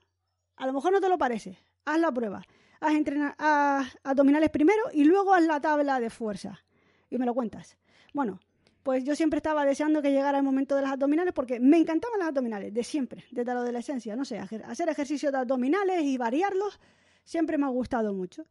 A 0.55 0.65
lo 0.65 0.73
mejor 0.73 0.93
no 0.93 1.01
te 1.01 1.09
lo 1.09 1.19
parece, 1.19 1.59
haz 1.87 1.99
la 1.99 2.13
prueba. 2.13 2.47
Haz, 2.79 2.95
haz 3.37 3.99
abdominales 4.05 4.51
primero 4.51 4.85
y 4.93 5.03
luego 5.03 5.35
haz 5.35 5.43
la 5.43 5.61
tabla 5.61 5.99
de 5.99 6.09
fuerza. 6.09 6.65
Y 7.11 7.19
me 7.19 7.27
lo 7.27 7.35
cuentas. 7.35 7.77
Bueno, 8.15 8.39
pues 8.83 9.05
yo 9.05 9.15
siempre 9.15 9.39
estaba 9.39 9.65
deseando 9.65 10.01
que 10.01 10.11
llegara 10.11 10.39
el 10.39 10.45
momento 10.45 10.75
de 10.75 10.83
las 10.83 10.93
abdominales 10.93 11.35
porque 11.35 11.61
me 11.61 11.77
encantaban 11.79 12.19
las 12.19 12.29
abdominales, 12.29 12.73
de 12.73 12.83
siempre, 12.83 13.25
desde 13.31 13.53
la 13.53 13.61
adolescencia, 13.61 14.17
no 14.17 14.25
sé, 14.25 14.39
hacer 14.39 14.89
ejercicios 14.89 15.33
de 15.33 15.39
abdominales 15.39 16.03
y 16.03 16.17
variarlos 16.17 16.81
siempre 17.25 17.59
me 17.59 17.67
ha 17.67 17.69
gustado 17.69 18.15
mucho. 18.15 18.47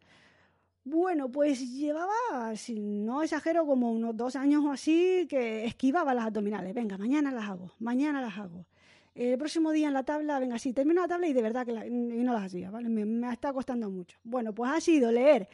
Bueno, 0.83 1.29
pues 1.29 1.59
llevaba, 1.73 2.55
si 2.55 2.79
no 2.79 3.21
exagero, 3.21 3.65
como 3.65 3.91
unos 3.91 4.15
dos 4.15 4.35
años 4.35 4.63
o 4.65 4.71
así 4.71 5.27
que 5.29 5.65
esquivaba 5.65 6.13
las 6.13 6.25
abdominales. 6.25 6.73
Venga, 6.73 6.97
mañana 6.97 7.31
las 7.31 7.49
hago, 7.49 7.73
mañana 7.79 8.21
las 8.21 8.37
hago. 8.37 8.65
El 9.13 9.37
próximo 9.37 9.71
día 9.71 9.87
en 9.87 9.93
la 9.93 10.03
tabla, 10.03 10.39
venga, 10.39 10.57
sí, 10.57 10.73
termino 10.73 11.01
la 11.01 11.07
tabla 11.07 11.27
y 11.27 11.33
de 11.33 11.41
verdad 11.41 11.65
que 11.65 11.73
y 11.73 12.23
no 12.23 12.33
las 12.33 12.45
hacía, 12.45 12.71
¿vale? 12.71 12.87
Me, 12.89 13.05
me 13.05 13.31
está 13.31 13.51
costando 13.51 13.89
mucho. 13.89 14.17
Bueno, 14.23 14.53
pues 14.53 14.71
ha 14.71 14.79
sido 14.79 15.11
leer 15.11 15.49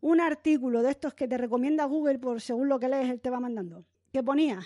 un 0.00 0.20
artículo 0.20 0.82
de 0.82 0.90
estos 0.90 1.14
que 1.14 1.26
te 1.26 1.38
recomienda 1.38 1.84
Google 1.86 2.18
por 2.18 2.40
según 2.40 2.68
lo 2.68 2.78
que 2.78 2.88
lees, 2.88 3.08
él 3.10 3.20
te 3.20 3.30
va 3.30 3.40
mandando 3.40 3.84
que 4.18 4.24
ponía 4.24 4.58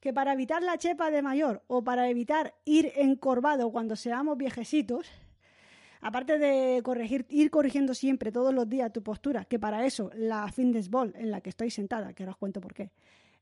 que 0.00 0.12
para 0.12 0.34
evitar 0.34 0.62
la 0.62 0.76
chepa 0.76 1.10
de 1.10 1.22
mayor 1.22 1.62
o 1.66 1.82
para 1.82 2.10
evitar 2.10 2.54
ir 2.66 2.92
encorvado 2.96 3.72
cuando 3.72 3.96
seamos 3.96 4.36
viejecitos, 4.36 5.06
aparte 6.02 6.38
de 6.38 6.82
corregir, 6.82 7.24
ir 7.30 7.50
corrigiendo 7.50 7.94
siempre, 7.94 8.30
todos 8.30 8.52
los 8.52 8.68
días, 8.68 8.92
tu 8.92 9.02
postura, 9.02 9.46
que 9.46 9.58
para 9.58 9.86
eso 9.86 10.10
la 10.14 10.46
fitness 10.52 10.90
ball 10.90 11.14
en 11.16 11.30
la 11.30 11.40
que 11.40 11.48
estoy 11.48 11.70
sentada, 11.70 12.12
que 12.12 12.22
ahora 12.22 12.32
os 12.32 12.36
cuento 12.36 12.60
por 12.60 12.74
qué, 12.74 12.90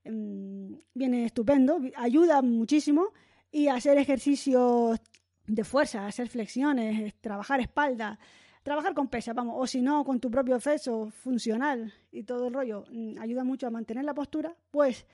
em, 0.05 0.79
viene 0.94 1.27
estupendo, 1.27 1.81
ayuda 1.97 2.40
muchísimo, 2.40 3.09
y 3.51 3.66
hacer 3.66 3.99
ejercicios 3.99 5.01
de 5.47 5.64
fuerza, 5.64 6.07
hacer 6.07 6.29
flexiones, 6.29 7.14
trabajar 7.20 7.61
espalda, 7.61 8.18
trabajar 8.64 8.94
con 8.94 9.09
pesas, 9.09 9.35
vamos, 9.35 9.55
o 9.59 9.66
si 9.66 9.83
no, 9.83 10.05
con 10.05 10.18
tu 10.18 10.31
propio 10.31 10.59
peso 10.59 11.11
funcional 11.11 11.92
y 12.11 12.24
todo 12.24 12.48
el 12.48 12.55
rollo, 12.55 12.87
mm, 12.90 13.18
ayuda 13.20 13.44
mucho 13.44 13.66
a 13.68 13.70
mantener 13.70 14.05
la 14.05 14.14
postura, 14.14 14.57
pues, 14.72 15.07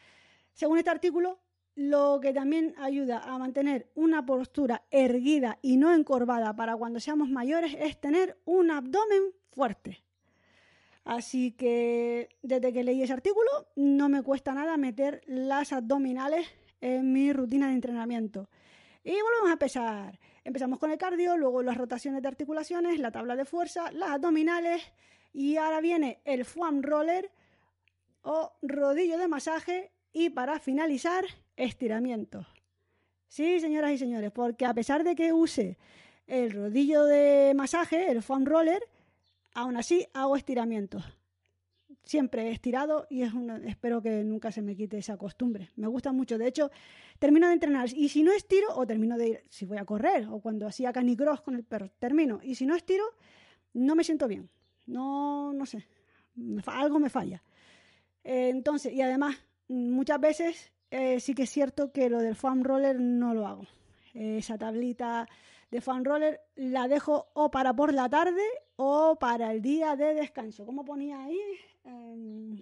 según 0.55 0.79
este 0.79 0.91
artículo, 0.91 1.41
lo 1.75 2.21
que 2.23 2.33
también 2.33 2.75
ayuda 2.79 3.19
a 3.19 3.39
mantener 3.39 3.91
una 3.95 4.25
postura 4.25 4.85
erguida 4.91 5.59
y 5.63 5.77
no 5.77 5.93
encorvada 5.93 6.55
para 6.55 6.77
cuando 6.77 7.01
seamos 7.01 7.29
mayores 7.29 7.77
es 7.79 8.01
tener 8.01 8.39
un 8.45 8.71
abdomen 8.71 9.35
fuerte. 9.51 10.03
Así 11.05 11.53
que 11.53 12.29
desde 12.43 12.73
que 12.73 12.85
leí 12.85 13.03
ese 13.03 13.13
artículo 13.13 13.51
no 13.75 14.09
me 14.09 14.23
cuesta 14.23 14.55
nada 14.55 14.77
meter 14.77 15.23
las 15.27 15.73
abdominales 15.73 16.47
en 16.81 17.13
mi 17.13 17.33
rutina 17.33 17.69
de 17.69 17.75
entrenamiento. 17.75 18.49
Y 19.03 19.13
volvemos 19.13 19.49
a 19.49 19.53
empezar. 19.53 20.21
Empezamos 20.45 20.79
con 20.79 20.91
el 20.91 20.99
cardio, 20.99 21.37
luego 21.37 21.63
las 21.63 21.77
rotaciones 21.77 22.23
de 22.23 22.29
articulaciones, 22.29 22.99
la 22.99 23.13
tabla 23.13 23.37
de 23.37 23.45
fuerza, 23.45 23.93
las 23.93 24.11
abdominales 24.11 24.83
y 25.33 25.57
ahora 25.57 25.81
viene 25.81 26.21
el 26.25 26.45
foam 26.45 26.83
roller 26.83 27.31
o 28.23 28.53
rodillo 28.63 29.19
de 29.19 29.29
masaje 29.29 29.93
y 30.13 30.31
para 30.31 30.59
finalizar, 30.59 31.25
estiramientos. 31.57 32.47
Sí, 33.29 33.61
señoras 33.61 33.93
y 33.93 33.99
señores, 33.99 34.33
porque 34.33 34.67
a 34.67 34.75
pesar 34.75 35.05
de 35.05 35.15
que 35.15 35.33
use 35.33 35.79
el 36.27 36.51
rodillo 36.51 37.05
de 37.05 37.53
masaje, 37.55 38.11
el 38.11 38.23
foam 38.23 38.45
roller, 38.45 38.83
aún 39.55 39.77
así 39.77 40.07
hago 40.15 40.37
estiramientos 40.37 41.20
siempre 42.05 42.51
estirado 42.51 43.07
y 43.11 43.23
es 43.23 43.33
espero 43.67 44.03
que 44.03 44.25
nunca 44.25 44.51
se 44.51 44.63
me 44.63 44.77
quite 44.77 44.99
esa 44.99 45.17
costumbre. 45.17 45.71
Me 45.77 45.87
gusta 45.87 46.13
mucho. 46.13 46.39
De 46.39 46.47
hecho, 46.47 46.71
termino 47.19 47.47
de 47.47 47.55
entrenar 47.55 47.89
y 47.95 48.09
si 48.09 48.23
no 48.23 48.33
estiro, 48.33 48.75
o 48.75 48.87
termino 48.87 49.17
de 49.17 49.29
ir, 49.29 49.43
si 49.49 49.65
voy 49.65 49.79
a 49.79 49.85
correr 49.85 50.27
o 50.29 50.41
cuando 50.41 50.67
hacía 50.67 50.93
canicross 50.93 51.41
con 51.41 51.55
el 51.55 51.65
perro, 51.65 51.91
termino. 51.99 52.41
Y 52.43 52.55
si 52.55 52.67
no 52.67 52.75
estiro, 52.75 53.05
no 53.75 53.95
me 53.95 54.05
siento 54.05 54.27
bien. 54.29 54.49
No, 54.87 55.53
no 55.53 55.67
sé. 55.67 55.87
algo 56.67 56.99
me 56.99 57.11
falla. 57.11 57.43
Eh, 58.25 58.49
entonces, 58.49 58.93
y 58.93 59.03
además, 59.03 59.37
muchas 59.69 60.21
veces 60.21 60.73
eh, 60.91 61.21
sí 61.21 61.35
que 61.35 61.45
es 61.45 61.51
cierto 61.51 61.93
que 61.93 62.11
lo 62.11 62.19
del 62.19 62.35
foam 62.35 62.63
roller 62.65 62.99
no 63.01 63.35
lo 63.35 63.47
hago. 63.47 63.67
Esa 64.13 64.59
tablita 64.59 65.29
de 65.71 65.81
fan 65.81 66.05
roller 66.05 66.41
la 66.57 66.89
dejo 66.89 67.29
o 67.35 67.51
para 67.51 67.75
por 67.75 67.95
la 67.95 68.09
tarde 68.09 68.43
o 68.77 69.17
para 69.19 69.53
el 69.53 69.63
día 69.63 69.95
de 69.95 70.15
descanso. 70.15 70.67
¿Cómo 70.67 70.85
ponía 70.85 71.23
ahí? 71.23 71.39
Em, 71.91 72.61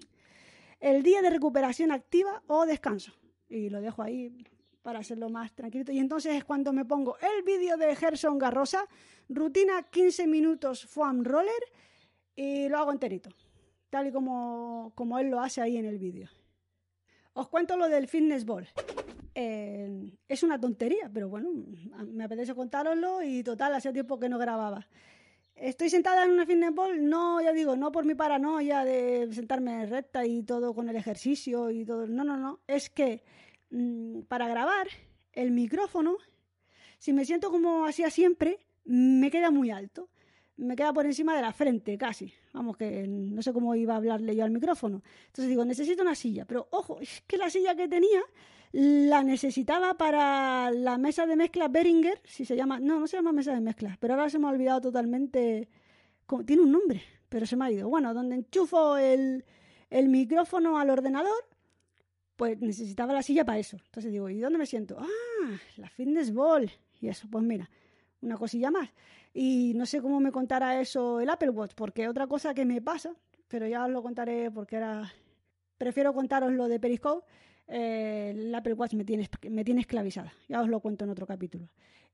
el 0.80 1.02
día 1.02 1.22
de 1.22 1.30
recuperación 1.30 1.92
activa 1.92 2.42
o 2.46 2.66
descanso. 2.66 3.12
Y 3.48 3.68
lo 3.68 3.80
dejo 3.80 4.02
ahí 4.02 4.32
para 4.82 5.00
hacerlo 5.00 5.28
más 5.28 5.54
tranquilo. 5.54 5.92
Y 5.92 5.98
entonces 5.98 6.34
es 6.34 6.44
cuando 6.44 6.72
me 6.72 6.84
pongo 6.84 7.16
el 7.18 7.42
vídeo 7.42 7.76
de 7.76 7.94
Gerson 7.94 8.38
Garrosa, 8.38 8.86
rutina 9.28 9.82
15 9.82 10.26
minutos 10.26 10.86
foam 10.86 11.24
roller, 11.24 11.62
y 12.34 12.68
lo 12.68 12.78
hago 12.78 12.92
enterito, 12.92 13.30
tal 13.90 14.06
y 14.06 14.12
como, 14.12 14.92
como 14.94 15.18
él 15.18 15.28
lo 15.28 15.40
hace 15.40 15.60
ahí 15.60 15.76
en 15.76 15.86
el 15.86 15.98
vídeo. 15.98 16.28
Os 17.32 17.48
cuento 17.48 17.76
lo 17.76 17.88
del 17.88 18.08
fitness 18.08 18.44
ball. 18.44 18.68
Eh, 19.34 20.12
es 20.26 20.42
una 20.42 20.60
tontería, 20.60 21.10
pero 21.12 21.28
bueno, 21.28 21.50
me 22.06 22.24
apetece 22.24 22.54
contároslo 22.54 23.22
y 23.22 23.42
total, 23.42 23.74
hacía 23.74 23.92
tiempo 23.92 24.18
que 24.18 24.28
no 24.28 24.38
grababa. 24.38 24.86
Estoy 25.60 25.90
sentada 25.90 26.24
en 26.24 26.30
una 26.30 26.46
fitness 26.46 26.72
ball, 26.72 27.08
no, 27.08 27.40
ya 27.40 27.52
digo, 27.52 27.74
no 27.74 27.90
por 27.90 28.04
mi 28.04 28.14
paranoia 28.14 28.84
de 28.84 29.28
sentarme 29.32 29.86
recta 29.86 30.24
y 30.24 30.44
todo 30.44 30.72
con 30.72 30.88
el 30.88 30.94
ejercicio 30.94 31.70
y 31.70 31.84
todo. 31.84 32.06
No, 32.06 32.22
no, 32.22 32.36
no. 32.36 32.60
Es 32.68 32.90
que 32.90 33.24
mm, 33.70 34.20
para 34.22 34.46
grabar 34.46 34.86
el 35.32 35.50
micrófono, 35.50 36.16
si 36.98 37.12
me 37.12 37.24
siento 37.24 37.50
como 37.50 37.86
hacía 37.86 38.08
siempre, 38.08 38.58
me 38.84 39.30
queda 39.30 39.50
muy 39.50 39.70
alto. 39.70 40.08
Me 40.56 40.76
queda 40.76 40.92
por 40.92 41.06
encima 41.06 41.34
de 41.34 41.42
la 41.42 41.52
frente, 41.52 41.98
casi. 41.98 42.32
Vamos, 42.52 42.76
que 42.76 43.06
no 43.08 43.42
sé 43.42 43.52
cómo 43.52 43.74
iba 43.74 43.94
a 43.94 43.96
hablarle 43.96 44.36
yo 44.36 44.44
al 44.44 44.50
micrófono. 44.50 45.02
Entonces 45.26 45.48
digo, 45.48 45.64
necesito 45.64 46.02
una 46.02 46.14
silla. 46.14 46.44
Pero 46.44 46.68
ojo, 46.70 47.00
es 47.00 47.22
que 47.26 47.36
la 47.36 47.50
silla 47.50 47.74
que 47.74 47.88
tenía 47.88 48.20
la 48.72 49.22
necesitaba 49.22 49.94
para 49.94 50.70
la 50.70 50.98
mesa 50.98 51.26
de 51.26 51.36
mezcla 51.36 51.68
Beringer, 51.68 52.20
si 52.24 52.44
se 52.44 52.56
llama, 52.56 52.80
no, 52.80 53.00
no 53.00 53.06
se 53.06 53.16
llama 53.16 53.32
mesa 53.32 53.54
de 53.54 53.60
mezcla, 53.60 53.96
pero 54.00 54.14
ahora 54.14 54.28
se 54.28 54.38
me 54.38 54.46
ha 54.46 54.50
olvidado 54.50 54.80
totalmente, 54.80 55.68
tiene 56.46 56.62
un 56.62 56.72
nombre, 56.72 57.02
pero 57.28 57.46
se 57.46 57.56
me 57.56 57.64
ha 57.64 57.70
ido. 57.70 57.88
Bueno, 57.88 58.12
donde 58.14 58.36
enchufo 58.36 58.96
el, 58.96 59.44
el 59.90 60.08
micrófono 60.08 60.78
al 60.78 60.90
ordenador, 60.90 61.48
pues 62.36 62.60
necesitaba 62.60 63.12
la 63.12 63.22
silla 63.22 63.44
para 63.44 63.58
eso. 63.58 63.78
Entonces 63.86 64.12
digo, 64.12 64.28
¿y 64.28 64.38
dónde 64.38 64.58
me 64.58 64.66
siento? 64.66 64.96
Ah, 65.00 65.58
la 65.76 65.88
fitness 65.88 66.32
ball. 66.32 66.70
Y 67.00 67.08
eso, 67.08 67.26
pues 67.30 67.44
mira, 67.44 67.68
una 68.20 68.36
cosilla 68.36 68.70
más. 68.70 68.90
Y 69.34 69.72
no 69.74 69.86
sé 69.86 70.00
cómo 70.00 70.20
me 70.20 70.30
contará 70.30 70.80
eso 70.80 71.20
el 71.20 71.30
Apple 71.30 71.50
Watch, 71.50 71.72
porque 71.74 72.08
otra 72.08 72.26
cosa 72.26 72.54
que 72.54 72.64
me 72.64 72.80
pasa, 72.80 73.12
pero 73.48 73.66
ya 73.66 73.84
os 73.84 73.90
lo 73.90 74.02
contaré 74.02 74.50
porque 74.50 74.76
era... 74.76 75.12
Prefiero 75.78 76.12
contaros 76.12 76.52
lo 76.52 76.66
de 76.66 76.80
Periscope 76.80 77.24
eh, 77.68 78.32
el 78.34 78.54
Apple 78.54 78.74
Watch 78.74 78.94
me 78.94 79.04
tiene, 79.04 79.28
me 79.50 79.64
tiene 79.64 79.82
esclavizada. 79.82 80.32
Ya 80.48 80.60
os 80.60 80.68
lo 80.68 80.80
cuento 80.80 81.04
en 81.04 81.10
otro 81.10 81.26
capítulo. 81.26 81.68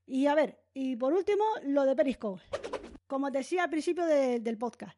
Y 0.05 0.27
a 0.27 0.35
ver, 0.35 0.59
y 0.73 0.95
por 0.95 1.13
último, 1.13 1.43
lo 1.63 1.85
de 1.85 1.95
Periscope. 1.95 2.41
Como 3.07 3.31
decía 3.31 3.63
al 3.63 3.69
principio 3.69 4.05
del 4.05 4.57
podcast, 4.57 4.97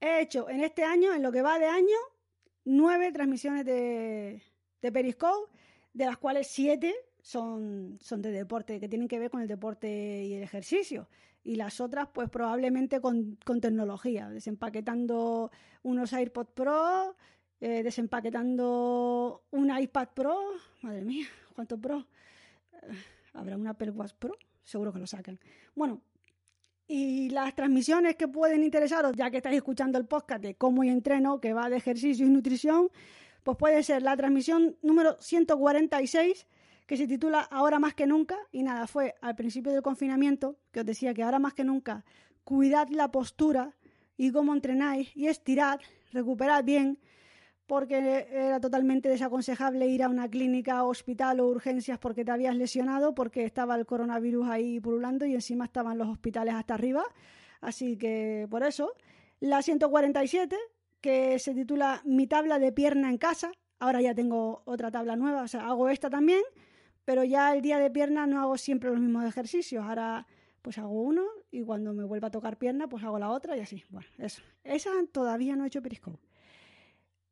he 0.00 0.20
hecho 0.20 0.48
en 0.48 0.60
este 0.60 0.84
año, 0.84 1.12
en 1.12 1.22
lo 1.22 1.32
que 1.32 1.42
va 1.42 1.58
de 1.58 1.66
año, 1.66 1.96
nueve 2.64 3.12
transmisiones 3.12 3.64
de, 3.64 4.42
de 4.80 4.92
Periscope, 4.92 5.50
de 5.92 6.06
las 6.06 6.18
cuales 6.18 6.46
siete 6.46 6.94
son, 7.20 7.98
son 8.00 8.22
de 8.22 8.32
deporte, 8.32 8.80
que 8.80 8.88
tienen 8.88 9.08
que 9.08 9.18
ver 9.18 9.30
con 9.30 9.40
el 9.40 9.48
deporte 9.48 10.24
y 10.24 10.34
el 10.34 10.42
ejercicio. 10.42 11.08
Y 11.44 11.56
las 11.56 11.80
otras, 11.80 12.08
pues 12.12 12.30
probablemente 12.30 13.00
con, 13.00 13.38
con 13.44 13.60
tecnología, 13.60 14.28
desempaquetando 14.28 15.50
unos 15.82 16.12
AirPods 16.12 16.52
Pro, 16.52 17.16
eh, 17.64 17.84
desempaquetando 17.84 19.44
un 19.52 19.78
iPad 19.78 20.08
Pro. 20.12 20.36
Madre 20.80 21.04
mía, 21.04 21.26
¿cuánto 21.54 21.78
Pro? 21.78 22.08
Eh, 22.72 22.92
¿Habrá 23.34 23.56
un 23.56 23.68
Apple 23.68 23.90
Watch 23.90 24.14
Pro? 24.18 24.36
Seguro 24.64 24.92
que 24.92 24.98
lo 24.98 25.06
sacan. 25.06 25.38
Bueno, 25.76 26.02
y 26.88 27.30
las 27.30 27.54
transmisiones 27.54 28.16
que 28.16 28.26
pueden 28.26 28.64
interesaros, 28.64 29.14
ya 29.14 29.30
que 29.30 29.36
estáis 29.36 29.58
escuchando 29.58 29.96
el 29.96 30.06
podcast 30.06 30.42
de 30.42 30.56
cómo 30.56 30.82
y 30.82 30.88
entreno, 30.88 31.40
que 31.40 31.52
va 31.52 31.70
de 31.70 31.76
ejercicio 31.76 32.26
y 32.26 32.30
nutrición, 32.30 32.90
pues 33.44 33.56
puede 33.56 33.80
ser 33.84 34.02
la 34.02 34.16
transmisión 34.16 34.76
número 34.82 35.16
146, 35.20 36.48
que 36.88 36.96
se 36.96 37.06
titula 37.06 37.42
Ahora 37.42 37.78
más 37.78 37.94
que 37.94 38.08
nunca. 38.08 38.38
Y 38.50 38.64
nada, 38.64 38.88
fue 38.88 39.14
al 39.20 39.36
principio 39.36 39.70
del 39.70 39.82
confinamiento, 39.82 40.56
que 40.72 40.80
os 40.80 40.86
decía 40.86 41.14
que 41.14 41.22
ahora 41.22 41.38
más 41.38 41.54
que 41.54 41.62
nunca, 41.62 42.04
cuidad 42.42 42.88
la 42.88 43.12
postura 43.12 43.76
y 44.16 44.32
cómo 44.32 44.52
entrenáis 44.52 45.16
y 45.16 45.28
estirad, 45.28 45.78
recuperad 46.10 46.64
bien 46.64 46.98
porque 47.66 48.26
era 48.30 48.60
totalmente 48.60 49.08
desaconsejable 49.08 49.86
ir 49.86 50.02
a 50.02 50.08
una 50.08 50.28
clínica, 50.28 50.84
hospital 50.84 51.40
o 51.40 51.46
urgencias 51.46 51.98
porque 51.98 52.24
te 52.24 52.30
habías 52.30 52.56
lesionado, 52.56 53.14
porque 53.14 53.44
estaba 53.44 53.76
el 53.76 53.86
coronavirus 53.86 54.48
ahí 54.48 54.80
pululando 54.80 55.24
y 55.26 55.34
encima 55.34 55.64
estaban 55.64 55.98
los 55.98 56.08
hospitales 56.08 56.54
hasta 56.54 56.74
arriba. 56.74 57.04
Así 57.60 57.96
que 57.96 58.46
por 58.50 58.62
eso, 58.64 58.92
la 59.40 59.62
147, 59.62 60.56
que 61.00 61.38
se 61.38 61.54
titula 61.54 62.02
Mi 62.04 62.26
tabla 62.26 62.58
de 62.58 62.72
pierna 62.72 63.08
en 63.08 63.18
casa, 63.18 63.52
ahora 63.78 64.00
ya 64.00 64.14
tengo 64.14 64.62
otra 64.64 64.90
tabla 64.90 65.16
nueva, 65.16 65.42
o 65.42 65.48
sea, 65.48 65.66
hago 65.66 65.88
esta 65.88 66.10
también, 66.10 66.42
pero 67.04 67.24
ya 67.24 67.54
el 67.54 67.62
día 67.62 67.78
de 67.78 67.90
pierna 67.90 68.26
no 68.26 68.40
hago 68.40 68.58
siempre 68.58 68.90
los 68.90 69.00
mismos 69.00 69.24
ejercicios, 69.24 69.84
ahora 69.84 70.26
pues 70.62 70.78
hago 70.78 71.02
uno 71.02 71.24
y 71.50 71.62
cuando 71.62 71.92
me 71.92 72.04
vuelva 72.04 72.28
a 72.28 72.30
tocar 72.30 72.56
pierna 72.56 72.88
pues 72.88 73.02
hago 73.02 73.18
la 73.18 73.30
otra 73.30 73.56
y 73.56 73.60
así. 73.60 73.82
Bueno, 73.90 74.08
eso. 74.18 74.42
Esa 74.62 74.90
todavía 75.10 75.56
no 75.56 75.64
he 75.64 75.66
hecho 75.66 75.82
periscope. 75.82 76.18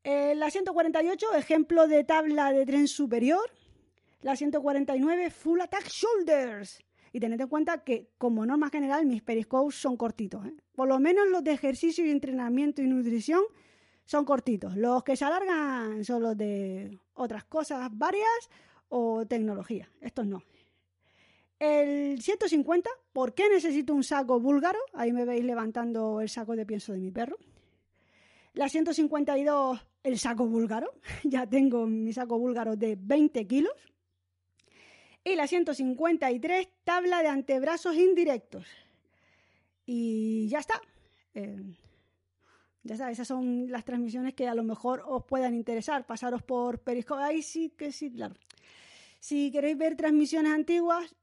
Eh, 0.02 0.34
la 0.34 0.50
148, 0.50 1.34
ejemplo 1.34 1.86
de 1.86 2.04
tabla 2.04 2.52
de 2.52 2.64
tren 2.64 2.88
superior. 2.88 3.50
La 4.22 4.36
149, 4.36 5.30
Full 5.30 5.60
Attack 5.60 5.88
Shoulders. 5.88 6.82
Y 7.12 7.20
tened 7.20 7.40
en 7.40 7.48
cuenta 7.48 7.82
que, 7.84 8.10
como 8.18 8.46
norma 8.46 8.70
general, 8.70 9.04
mis 9.04 9.22
periscopes 9.22 9.74
son 9.74 9.96
cortitos. 9.96 10.46
¿eh? 10.46 10.54
Por 10.74 10.88
lo 10.88 10.98
menos 11.00 11.28
los 11.28 11.42
de 11.42 11.52
ejercicio 11.52 12.06
y 12.06 12.10
entrenamiento 12.10 12.82
y 12.82 12.86
nutrición 12.86 13.42
son 14.04 14.24
cortitos. 14.24 14.76
Los 14.76 15.02
que 15.02 15.16
se 15.16 15.24
alargan 15.24 16.04
son 16.04 16.22
los 16.22 16.36
de 16.36 16.98
otras 17.14 17.44
cosas 17.44 17.88
varias 17.92 18.50
o 18.88 19.26
tecnología. 19.26 19.90
Estos 20.00 20.26
no. 20.26 20.42
El 21.58 22.22
150, 22.22 22.88
¿por 23.12 23.34
qué 23.34 23.48
necesito 23.50 23.92
un 23.92 24.02
saco 24.02 24.40
búlgaro? 24.40 24.78
Ahí 24.94 25.12
me 25.12 25.24
veis 25.24 25.44
levantando 25.44 26.20
el 26.20 26.28
saco 26.28 26.56
de 26.56 26.64
pienso 26.64 26.92
de 26.92 27.00
mi 27.00 27.10
perro. 27.10 27.36
La 28.54 28.68
152, 28.68 29.80
el 30.02 30.18
saco 30.18 30.46
búlgaro. 30.46 30.92
Ya 31.24 31.46
tengo 31.46 31.86
mi 31.86 32.12
saco 32.12 32.38
búlgaro 32.38 32.76
de 32.76 32.96
20 33.00 33.46
kilos. 33.46 33.72
Y 35.22 35.34
la 35.34 35.46
153, 35.46 36.68
tabla 36.84 37.22
de 37.22 37.28
antebrazos 37.28 37.94
indirectos. 37.96 38.66
Y 39.84 40.48
ya 40.48 40.60
está. 40.60 40.80
Eh, 41.34 41.76
ya 42.82 42.94
está, 42.94 43.10
esas 43.10 43.28
son 43.28 43.70
las 43.70 43.84
transmisiones 43.84 44.32
que 44.34 44.48
a 44.48 44.54
lo 44.54 44.64
mejor 44.64 45.02
os 45.06 45.24
puedan 45.24 45.54
interesar. 45.54 46.06
Pasaros 46.06 46.42
por 46.42 46.80
Periscope. 46.80 47.22
Ahí 47.22 47.42
sí 47.42 47.70
que 47.76 47.92
sí, 47.92 48.10
claro. 48.10 48.34
Si 49.18 49.50
queréis 49.50 49.76
ver 49.76 49.96
transmisiones 49.96 50.52
antiguas, 50.52 51.14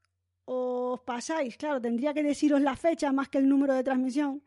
os 0.46 1.00
pasáis. 1.02 1.58
Claro, 1.58 1.82
tendría 1.82 2.14
que 2.14 2.22
deciros 2.22 2.62
la 2.62 2.76
fecha 2.76 3.12
más 3.12 3.30
que 3.30 3.40
el 3.40 3.50
número 3.50 3.74
de 3.74 3.84
transmisión 3.84 4.44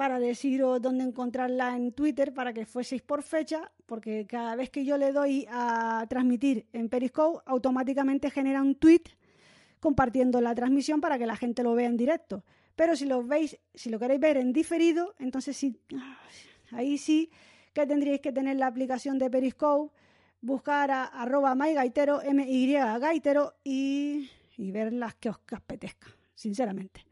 para 0.00 0.18
deciros 0.18 0.80
dónde 0.80 1.04
encontrarla 1.04 1.76
en 1.76 1.92
Twitter 1.92 2.32
para 2.32 2.54
que 2.54 2.64
fueseis 2.64 3.02
por 3.02 3.22
fecha, 3.22 3.70
porque 3.84 4.26
cada 4.26 4.56
vez 4.56 4.70
que 4.70 4.82
yo 4.82 4.96
le 4.96 5.12
doy 5.12 5.46
a 5.50 6.06
transmitir 6.08 6.66
en 6.72 6.88
Periscope, 6.88 7.42
automáticamente 7.44 8.30
genera 8.30 8.62
un 8.62 8.76
tweet 8.76 9.02
compartiendo 9.78 10.40
la 10.40 10.54
transmisión 10.54 11.02
para 11.02 11.18
que 11.18 11.26
la 11.26 11.36
gente 11.36 11.62
lo 11.62 11.74
vea 11.74 11.86
en 11.86 11.98
directo. 11.98 12.46
Pero 12.76 12.96
si 12.96 13.04
lo 13.04 13.22
veis, 13.22 13.58
si 13.74 13.90
lo 13.90 13.98
queréis 13.98 14.20
ver 14.20 14.38
en 14.38 14.54
diferido, 14.54 15.14
entonces 15.18 15.54
sí, 15.54 15.78
ahí 16.72 16.96
sí 16.96 17.30
que 17.74 17.86
tendríais 17.86 18.22
que 18.22 18.32
tener 18.32 18.56
la 18.56 18.68
aplicación 18.68 19.18
de 19.18 19.28
Periscope, 19.28 19.94
buscar 20.40 20.90
a 20.90 21.04
arroba 21.04 21.54
mygaitero, 21.54 22.22
M-Y 22.22 22.72
gaitero 22.72 23.52
y, 23.64 24.30
y 24.56 24.70
ver 24.72 24.94
las 24.94 25.14
que 25.16 25.28
os 25.28 25.40
apetezca, 25.52 26.08
sinceramente. 26.34 27.09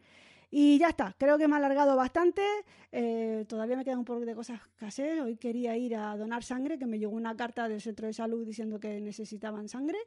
Y 0.51 0.79
ya 0.79 0.89
está, 0.89 1.15
creo 1.19 1.37
que 1.37 1.47
me 1.47 1.55
ha 1.55 1.59
alargado 1.59 1.95
bastante. 1.95 2.43
Eh, 2.91 3.45
todavía 3.47 3.77
me 3.77 3.85
quedan 3.85 3.99
un 3.99 4.05
poco 4.05 4.21
de 4.21 4.35
cosas 4.35 4.61
que 4.79 4.87
hacer. 4.87 5.21
Hoy 5.21 5.37
quería 5.37 5.77
ir 5.77 5.95
a 5.95 6.17
donar 6.17 6.43
sangre, 6.43 6.79
que 6.79 6.87
me 6.87 6.99
llegó 6.99 7.15
una 7.15 7.37
carta 7.37 7.69
del 7.69 7.83
centro 7.83 8.07
de 8.07 8.15
salud 8.15 8.47
diciendo 8.47 8.81
que 8.81 8.99
necesitaban 9.01 9.69
sangre. 9.69 9.99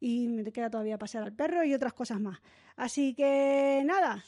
Y 0.00 0.26
me 0.26 0.42
queda 0.50 0.68
todavía 0.68 0.98
pasear 0.98 1.22
al 1.22 1.32
perro 1.32 1.64
y 1.64 1.74
otras 1.74 1.92
cosas 1.92 2.20
más. 2.20 2.40
Así 2.76 3.14
que 3.14 3.82
nada, 3.86 4.24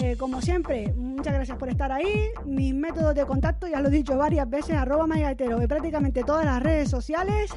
eh, 0.00 0.16
como 0.16 0.40
siempre, 0.40 0.90
muchas 0.94 1.34
gracias 1.34 1.58
por 1.58 1.68
estar 1.68 1.92
ahí. 1.92 2.30
Mis 2.46 2.74
métodos 2.74 3.14
de 3.14 3.26
contacto, 3.26 3.68
ya 3.68 3.80
lo 3.82 3.88
he 3.88 3.92
dicho 3.92 4.16
varias 4.16 4.48
veces, 4.48 4.76
arroba 4.76 5.06
mayaetero 5.06 5.60
en 5.60 5.68
prácticamente 5.68 6.24
todas 6.24 6.46
las 6.46 6.62
redes 6.62 6.88
sociales. 6.88 7.50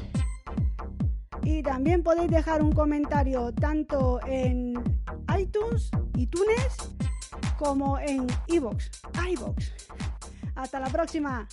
Y 1.43 1.63
también 1.63 2.03
podéis 2.03 2.29
dejar 2.29 2.61
un 2.61 2.73
comentario 2.73 3.53
tanto 3.53 4.19
en 4.27 4.73
iTunes, 5.37 5.91
iTunes 6.17 6.93
como 7.57 7.99
en 7.99 8.27
iVoox, 8.47 8.89
iVoox. 9.29 9.55
Hasta 10.55 10.79
la 10.79 10.87
próxima. 10.89 11.47